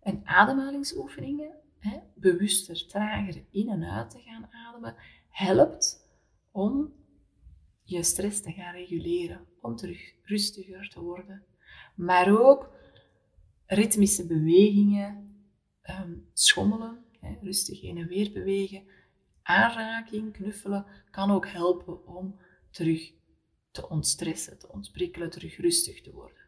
En 0.00 0.20
ademhalingsoefeningen, 0.24 1.50
hè, 1.78 1.98
bewuster, 2.14 2.86
trager 2.86 3.44
in 3.50 3.68
en 3.68 3.84
uit 3.84 4.10
te 4.10 4.20
gaan 4.20 4.48
ademen, 4.50 4.94
helpt 5.28 6.08
om 6.50 6.92
je 7.82 8.02
stress 8.02 8.40
te 8.40 8.52
gaan 8.52 8.74
reguleren, 8.74 9.46
om 9.64 9.76
terug 9.76 10.12
rustiger 10.22 10.88
te 10.88 11.00
worden. 11.00 11.42
Maar 11.94 12.40
ook 12.40 12.70
ritmische 13.66 14.26
bewegingen, 14.26 15.36
um, 15.90 16.28
schommelen, 16.32 17.04
hè, 17.20 17.36
rustig 17.42 17.80
heen 17.80 17.96
en 17.96 18.08
weer 18.08 18.32
bewegen, 18.32 18.82
aanraking, 19.42 20.32
knuffelen, 20.32 20.86
kan 21.10 21.30
ook 21.30 21.46
helpen 21.46 22.06
om 22.06 22.38
terug 22.70 23.12
te 23.70 23.88
ontstressen, 23.88 24.58
te 24.58 24.72
ontprikkelen, 24.72 25.30
terug 25.30 25.56
rustig 25.56 26.02
te 26.02 26.12
worden. 26.12 26.42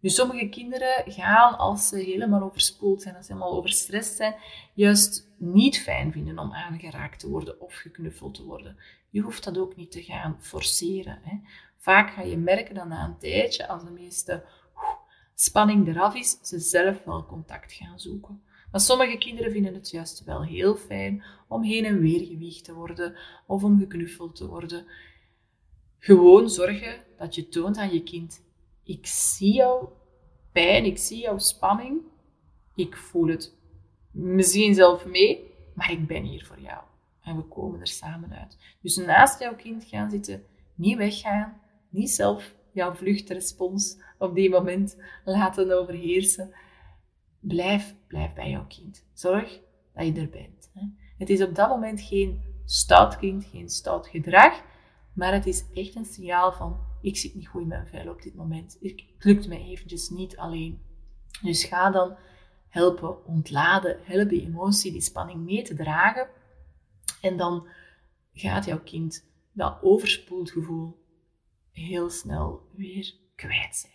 Nu, 0.00 0.08
sommige 0.08 0.48
kinderen 0.48 1.12
gaan, 1.12 1.58
als 1.58 1.88
ze 1.88 1.96
helemaal 1.96 2.42
overspoeld 2.42 3.02
zijn, 3.02 3.16
als 3.16 3.26
ze 3.26 3.32
helemaal 3.32 3.56
overstrest 3.56 4.16
zijn, 4.16 4.34
juist 4.74 5.30
niet 5.36 5.78
fijn 5.80 6.12
vinden 6.12 6.38
om 6.38 6.52
aangeraakt 6.52 7.20
te 7.20 7.28
worden 7.28 7.60
of 7.60 7.74
geknuffeld 7.74 8.34
te 8.34 8.44
worden. 8.44 8.76
Je 9.10 9.20
hoeft 9.20 9.44
dat 9.44 9.58
ook 9.58 9.76
niet 9.76 9.90
te 9.90 10.02
gaan 10.02 10.36
forceren. 10.40 11.18
Hè. 11.22 11.36
Vaak 11.76 12.10
ga 12.10 12.22
je 12.22 12.36
merken 12.36 12.74
dat 12.74 12.88
na 12.88 13.04
een 13.04 13.18
tijdje, 13.18 13.68
als 13.68 13.84
de 13.84 13.90
meeste 13.90 14.44
spanning 15.34 15.88
eraf 15.88 16.14
is, 16.14 16.38
ze 16.42 16.58
zelf 16.58 17.04
wel 17.04 17.26
contact 17.26 17.72
gaan 17.72 18.00
zoeken. 18.00 18.42
Maar 18.70 18.80
sommige 18.80 19.18
kinderen 19.18 19.52
vinden 19.52 19.74
het 19.74 19.90
juist 19.90 20.24
wel 20.24 20.44
heel 20.44 20.76
fijn 20.76 21.24
om 21.48 21.62
heen 21.62 21.84
en 21.84 21.98
weer 21.98 22.26
gewiegd 22.26 22.64
te 22.64 22.74
worden 22.74 23.16
of 23.46 23.64
om 23.64 23.78
geknuffeld 23.78 24.36
te 24.36 24.46
worden. 24.46 24.86
Gewoon 25.98 26.50
zorgen 26.50 27.04
dat 27.18 27.34
je 27.34 27.48
toont 27.48 27.76
aan 27.76 27.92
je 27.92 28.02
kind: 28.02 28.44
ik 28.82 29.06
zie 29.06 29.54
jouw 29.54 29.96
pijn, 30.52 30.84
ik 30.84 30.98
zie 30.98 31.18
jouw 31.18 31.38
spanning, 31.38 32.00
ik 32.74 32.96
voel 32.96 33.28
het 33.28 33.54
misschien 34.10 34.74
zelf 34.74 35.06
mee, 35.06 35.54
maar 35.74 35.90
ik 35.90 36.06
ben 36.06 36.22
hier 36.22 36.44
voor 36.44 36.60
jou. 36.60 36.82
En 37.22 37.36
we 37.36 37.42
komen 37.42 37.80
er 37.80 37.86
samen 37.86 38.32
uit. 38.32 38.58
Dus 38.80 38.96
naast 38.96 39.40
jouw 39.40 39.54
kind 39.54 39.84
gaan 39.84 40.10
zitten, 40.10 40.44
niet 40.74 40.96
weggaan, 40.96 41.60
niet 41.96 42.10
zelf 42.10 42.54
jouw 42.72 42.94
vluchtrespons 42.94 43.98
op 44.18 44.34
die 44.34 44.50
moment 44.50 44.96
laten 45.24 45.78
overheersen. 45.78 46.54
Blijf, 47.40 47.94
blijf 48.06 48.34
bij 48.34 48.50
jouw 48.50 48.66
kind. 48.66 49.06
Zorg 49.12 49.60
dat 49.94 50.06
je 50.06 50.12
er 50.20 50.28
bent. 50.28 50.70
Het 51.18 51.30
is 51.30 51.42
op 51.42 51.54
dat 51.54 51.68
moment 51.68 52.00
geen 52.00 52.42
stout 52.64 53.16
kind, 53.16 53.44
geen 53.44 53.68
stout 53.68 54.06
gedrag, 54.06 54.62
maar 55.12 55.32
het 55.32 55.46
is 55.46 55.64
echt 55.74 55.94
een 55.94 56.04
signaal 56.04 56.52
van, 56.52 56.80
ik 57.00 57.16
zit 57.16 57.34
niet 57.34 57.48
goed 57.48 57.62
in 57.62 57.68
mijn 57.68 57.86
vel 57.86 58.08
op 58.10 58.22
dit 58.22 58.34
moment. 58.34 58.78
Het 58.80 59.04
lukt 59.18 59.48
me 59.48 59.58
eventjes 59.58 60.08
niet 60.08 60.36
alleen. 60.36 60.82
Dus 61.42 61.64
ga 61.64 61.90
dan 61.90 62.16
helpen 62.68 63.26
ontladen, 63.26 63.98
help 64.02 64.28
die 64.28 64.46
emotie, 64.46 64.92
die 64.92 65.00
spanning 65.00 65.44
mee 65.44 65.62
te 65.62 65.74
dragen. 65.74 66.28
En 67.20 67.36
dan 67.36 67.68
gaat 68.32 68.64
jouw 68.64 68.80
kind 68.80 69.24
dat 69.52 69.78
overspoeld 69.82 70.50
gevoel 70.50 71.04
heel 71.76 72.10
snel 72.10 72.68
weer 72.74 73.14
kwijt 73.34 73.76
zijn. 73.76 73.92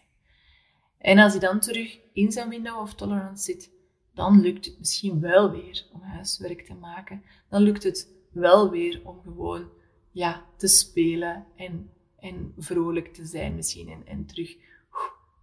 En 0.97 1.19
als 1.19 1.31
hij 1.31 1.41
dan 1.41 1.59
terug 1.59 1.99
in 2.13 2.31
zijn 2.31 2.49
window 2.49 2.79
of 2.79 2.93
tolerance 2.93 3.43
zit, 3.43 3.71
dan 4.13 4.41
lukt 4.41 4.65
het 4.65 4.79
misschien 4.79 5.19
wel 5.19 5.51
weer 5.51 5.87
om 5.93 6.01
huiswerk 6.01 6.65
te 6.65 6.73
maken. 6.73 7.23
Dan 7.49 7.61
lukt 7.61 7.83
het 7.83 8.07
wel 8.31 8.69
weer 8.69 9.01
om 9.03 9.21
gewoon 9.21 9.69
ja, 10.11 10.45
te 10.57 10.67
spelen 10.67 11.45
en, 11.55 11.91
en 12.19 12.53
vrolijk 12.57 13.13
te 13.13 13.25
zijn 13.25 13.55
misschien 13.55 13.89
en, 13.89 14.05
en 14.05 14.25
terug 14.25 14.55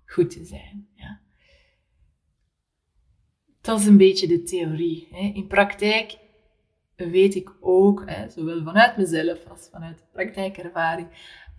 goed 0.07 0.31
te 0.31 0.45
zijn. 0.45 0.89
Ja. 0.95 1.21
Dat 3.61 3.81
is 3.81 3.87
een 3.87 3.97
beetje 3.97 4.27
de 4.27 4.43
theorie. 4.43 5.09
Hè. 5.11 5.31
In 5.35 5.47
praktijk 5.47 6.19
weet 6.97 7.35
ik 7.35 7.53
ook, 7.61 8.03
hè, 8.07 8.31
zowel 8.31 8.63
vanuit 8.63 8.97
mezelf 8.97 9.47
als 9.47 9.69
vanuit 9.71 10.05
praktijkervaring 10.13 11.09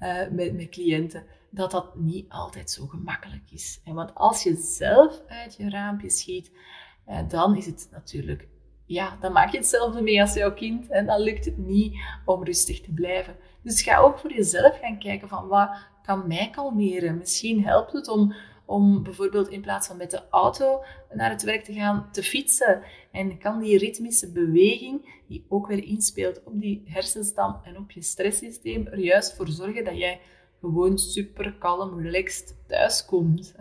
uh, 0.01 0.27
met, 0.31 0.53
met 0.53 0.69
cliënten, 0.69 1.25
dat 1.49 1.71
dat 1.71 1.95
niet 1.95 2.29
altijd 2.29 2.71
zo 2.71 2.85
gemakkelijk 2.85 3.51
is. 3.51 3.81
En 3.83 3.93
want 3.93 4.15
als 4.15 4.43
je 4.43 4.55
zelf 4.55 5.21
uit 5.27 5.55
je 5.55 5.69
raampje 5.69 6.09
schiet, 6.09 6.51
uh, 7.07 7.19
dan 7.27 7.57
is 7.57 7.65
het 7.65 7.87
natuurlijk 7.91 8.47
ja, 8.89 9.17
dan 9.19 9.31
maak 9.31 9.51
je 9.51 9.57
hetzelfde 9.57 10.01
mee 10.01 10.21
als 10.21 10.33
jouw 10.33 10.53
kind 10.53 10.87
en 10.87 11.05
dan 11.05 11.21
lukt 11.21 11.45
het 11.45 11.57
niet 11.57 11.99
om 12.25 12.43
rustig 12.43 12.81
te 12.81 12.91
blijven. 12.91 13.35
Dus 13.61 13.81
ga 13.81 13.97
ook 13.97 14.17
voor 14.19 14.33
jezelf 14.33 14.79
gaan 14.79 14.99
kijken 14.99 15.27
van 15.27 15.47
wat 15.47 15.69
kan 16.03 16.27
mij 16.27 16.49
kalmeren. 16.49 17.17
Misschien 17.17 17.63
helpt 17.63 17.93
het 17.93 18.07
om, 18.07 18.33
om 18.69 19.03
bijvoorbeeld 19.03 19.49
in 19.49 19.61
plaats 19.61 19.87
van 19.87 19.97
met 19.97 20.11
de 20.11 20.21
auto 20.29 20.83
naar 21.13 21.29
het 21.29 21.43
werk 21.43 21.63
te 21.63 21.73
gaan, 21.73 22.09
te 22.11 22.23
fietsen. 22.23 22.83
En 23.11 23.37
kan 23.37 23.59
die 23.59 23.77
ritmische 23.77 24.31
beweging, 24.31 25.21
die 25.27 25.45
ook 25.47 25.67
weer 25.67 25.83
inspeelt 25.83 26.43
op 26.43 26.61
die 26.61 26.81
hersenstam 26.85 27.59
en 27.63 27.77
op 27.77 27.91
je 27.91 28.01
stresssysteem, 28.01 28.87
er 28.87 28.99
juist 28.99 29.35
voor 29.35 29.47
zorgen 29.47 29.83
dat 29.83 29.97
jij 29.97 30.19
gewoon 30.59 30.97
super 30.97 31.53
kalm, 31.53 32.01
relaxed 32.01 32.55
thuiskomt. 32.67 33.55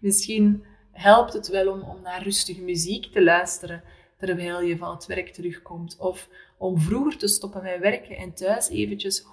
Misschien 0.00 0.64
helpt 0.90 1.32
het 1.32 1.48
wel 1.48 1.72
om, 1.72 1.82
om 1.82 2.02
naar 2.02 2.22
rustige 2.22 2.62
muziek 2.62 3.06
te 3.06 3.22
luisteren 3.22 3.82
terwijl 4.18 4.60
je 4.60 4.76
van 4.76 4.94
het 4.94 5.06
werk 5.06 5.28
terugkomt. 5.28 5.96
Of 5.98 6.28
om 6.58 6.78
vroeger 6.78 7.18
te 7.18 7.28
stoppen 7.28 7.62
met 7.62 7.80
werken 7.80 8.16
en 8.16 8.34
thuis 8.34 8.68
eventjes 8.68 9.24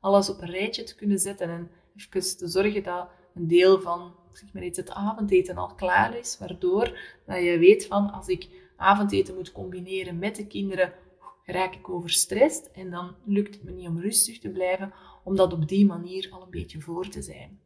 alles 0.00 0.30
op 0.30 0.42
een 0.42 0.50
rijtje 0.50 0.82
te 0.82 0.94
kunnen 0.94 1.18
zetten 1.18 1.48
en 1.48 1.70
even 1.96 2.36
te 2.36 2.48
zorgen 2.48 2.82
dat 2.82 3.08
een 3.38 3.48
deel 3.48 3.80
van 3.80 4.14
zeg 4.32 4.52
maar 4.52 4.64
iets, 4.64 4.78
het 4.78 4.90
avondeten 4.90 5.56
al 5.56 5.74
klaar 5.74 6.18
is, 6.18 6.38
waardoor 6.38 6.98
dat 7.26 7.42
je 7.42 7.58
weet 7.58 7.86
van 7.86 8.10
als 8.12 8.28
ik 8.28 8.48
avondeten 8.76 9.34
moet 9.34 9.52
combineren 9.52 10.18
met 10.18 10.36
de 10.36 10.46
kinderen, 10.46 10.92
raak 11.44 11.74
ik 11.74 11.88
overstrest 11.88 12.70
en 12.72 12.90
dan 12.90 13.14
lukt 13.24 13.54
het 13.54 13.64
me 13.64 13.70
niet 13.70 13.88
om 13.88 14.00
rustig 14.00 14.38
te 14.38 14.50
blijven, 14.50 14.92
om 15.24 15.36
dat 15.36 15.52
op 15.52 15.68
die 15.68 15.86
manier 15.86 16.28
al 16.30 16.42
een 16.42 16.50
beetje 16.50 16.80
voor 16.80 17.08
te 17.08 17.22
zijn. 17.22 17.60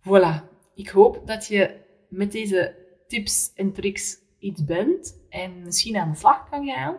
Voilà. 0.00 0.48
Ik 0.74 0.88
hoop 0.88 1.26
dat 1.26 1.46
je 1.46 1.80
met 2.08 2.32
deze 2.32 2.76
tips 3.06 3.52
en 3.54 3.72
tricks 3.72 4.18
iets 4.38 4.64
bent 4.64 5.20
en 5.28 5.62
misschien 5.62 5.96
aan 5.96 6.10
de 6.10 6.16
slag 6.16 6.48
kan 6.48 6.66
gaan. 6.66 6.96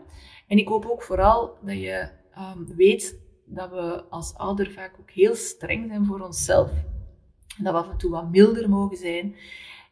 En 0.48 0.58
ik 0.58 0.68
hoop 0.68 0.86
ook 0.86 1.04
vooral 1.04 1.58
dat 1.62 1.80
je 1.80 2.10
ehm, 2.32 2.66
weet 2.76 3.21
dat 3.54 3.70
we 3.70 4.04
als 4.10 4.34
ouder 4.34 4.72
vaak 4.72 4.96
ook 5.00 5.12
heel 5.12 5.36
streng 5.36 5.88
zijn 5.88 6.06
voor 6.06 6.20
onszelf. 6.20 6.72
Dat 7.58 7.74
we 7.74 7.80
af 7.80 7.90
en 7.90 7.98
toe 7.98 8.12
wat 8.12 8.30
milder 8.30 8.70
mogen 8.70 8.98
zijn. 8.98 9.36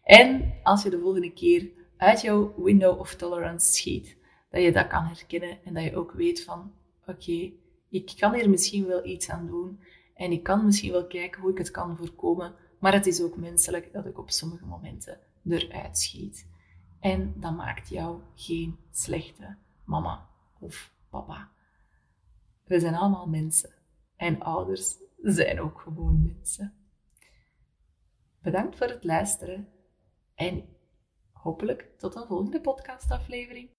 En 0.03 0.53
als 0.63 0.83
je 0.83 0.89
de 0.89 0.99
volgende 0.99 1.33
keer 1.33 1.69
uit 1.97 2.21
jouw 2.21 2.53
window 2.57 2.99
of 2.99 3.15
tolerance 3.15 3.73
schiet, 3.73 4.17
dat 4.49 4.61
je 4.61 4.71
dat 4.71 4.87
kan 4.87 5.03
herkennen 5.03 5.57
en 5.63 5.73
dat 5.73 5.83
je 5.83 5.95
ook 5.95 6.11
weet 6.11 6.43
van, 6.43 6.71
oké, 7.05 7.51
ik 7.89 8.13
kan 8.17 8.33
hier 8.33 8.49
misschien 8.49 8.85
wel 8.85 9.05
iets 9.05 9.29
aan 9.29 9.47
doen 9.47 9.79
en 10.15 10.31
ik 10.31 10.43
kan 10.43 10.65
misschien 10.65 10.91
wel 10.91 11.07
kijken 11.07 11.41
hoe 11.41 11.51
ik 11.51 11.57
het 11.57 11.71
kan 11.71 11.97
voorkomen, 11.97 12.53
maar 12.79 12.93
het 12.93 13.05
is 13.05 13.21
ook 13.21 13.37
menselijk 13.37 13.93
dat 13.93 14.05
ik 14.05 14.17
op 14.17 14.31
sommige 14.31 14.65
momenten 14.65 15.19
eruit 15.45 15.97
schiet. 15.97 16.47
En 16.99 17.33
dat 17.35 17.55
maakt 17.55 17.89
jou 17.89 18.19
geen 18.35 18.77
slechte 18.91 19.55
mama 19.83 20.27
of 20.59 20.91
papa. 21.09 21.49
We 22.69 22.79
zijn 22.79 22.95
allemaal 22.95 23.27
mensen 23.27 23.69
en 24.15 24.41
ouders 24.41 24.95
zijn 25.21 25.61
ook 25.61 25.79
gewoon 25.79 26.33
mensen. 26.35 26.73
Bedankt 28.41 28.77
voor 28.77 28.87
het 28.87 29.03
luisteren 29.03 29.67
en 30.35 30.63
hopelijk 31.31 31.89
tot 31.97 32.15
een 32.15 32.27
volgende 32.27 32.61
podcastaflevering. 32.61 33.69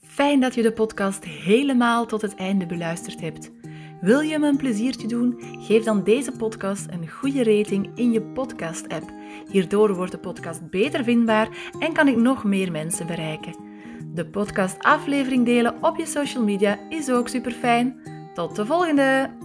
Fijn 0.00 0.40
dat 0.40 0.54
je 0.54 0.62
de 0.62 0.72
podcast 0.72 1.24
helemaal 1.24 2.06
tot 2.06 2.22
het 2.22 2.34
einde 2.34 2.66
beluisterd 2.66 3.20
hebt. 3.20 3.50
Wil 4.00 4.20
je 4.20 4.38
me 4.38 4.48
een 4.48 4.56
pleziertje 4.56 5.08
doen? 5.08 5.36
Geef 5.40 5.84
dan 5.84 6.04
deze 6.04 6.32
podcast 6.32 6.86
een 6.90 7.08
goede 7.08 7.44
rating 7.44 7.96
in 7.98 8.12
je 8.12 8.22
podcast-app. 8.22 9.12
Hierdoor 9.50 9.94
wordt 9.94 10.12
de 10.12 10.18
podcast 10.18 10.70
beter 10.70 11.04
vindbaar 11.04 11.72
en 11.78 11.92
kan 11.92 12.08
ik 12.08 12.16
nog 12.16 12.44
meer 12.44 12.70
mensen 12.70 13.06
bereiken. 13.06 13.67
De 14.18 14.26
podcast-aflevering 14.26 15.44
delen 15.44 15.74
op 15.80 15.96
je 15.96 16.06
social 16.06 16.44
media 16.44 16.78
is 16.88 17.10
ook 17.10 17.28
super 17.28 17.52
fijn. 17.52 18.00
Tot 18.34 18.56
de 18.56 18.66
volgende! 18.66 19.37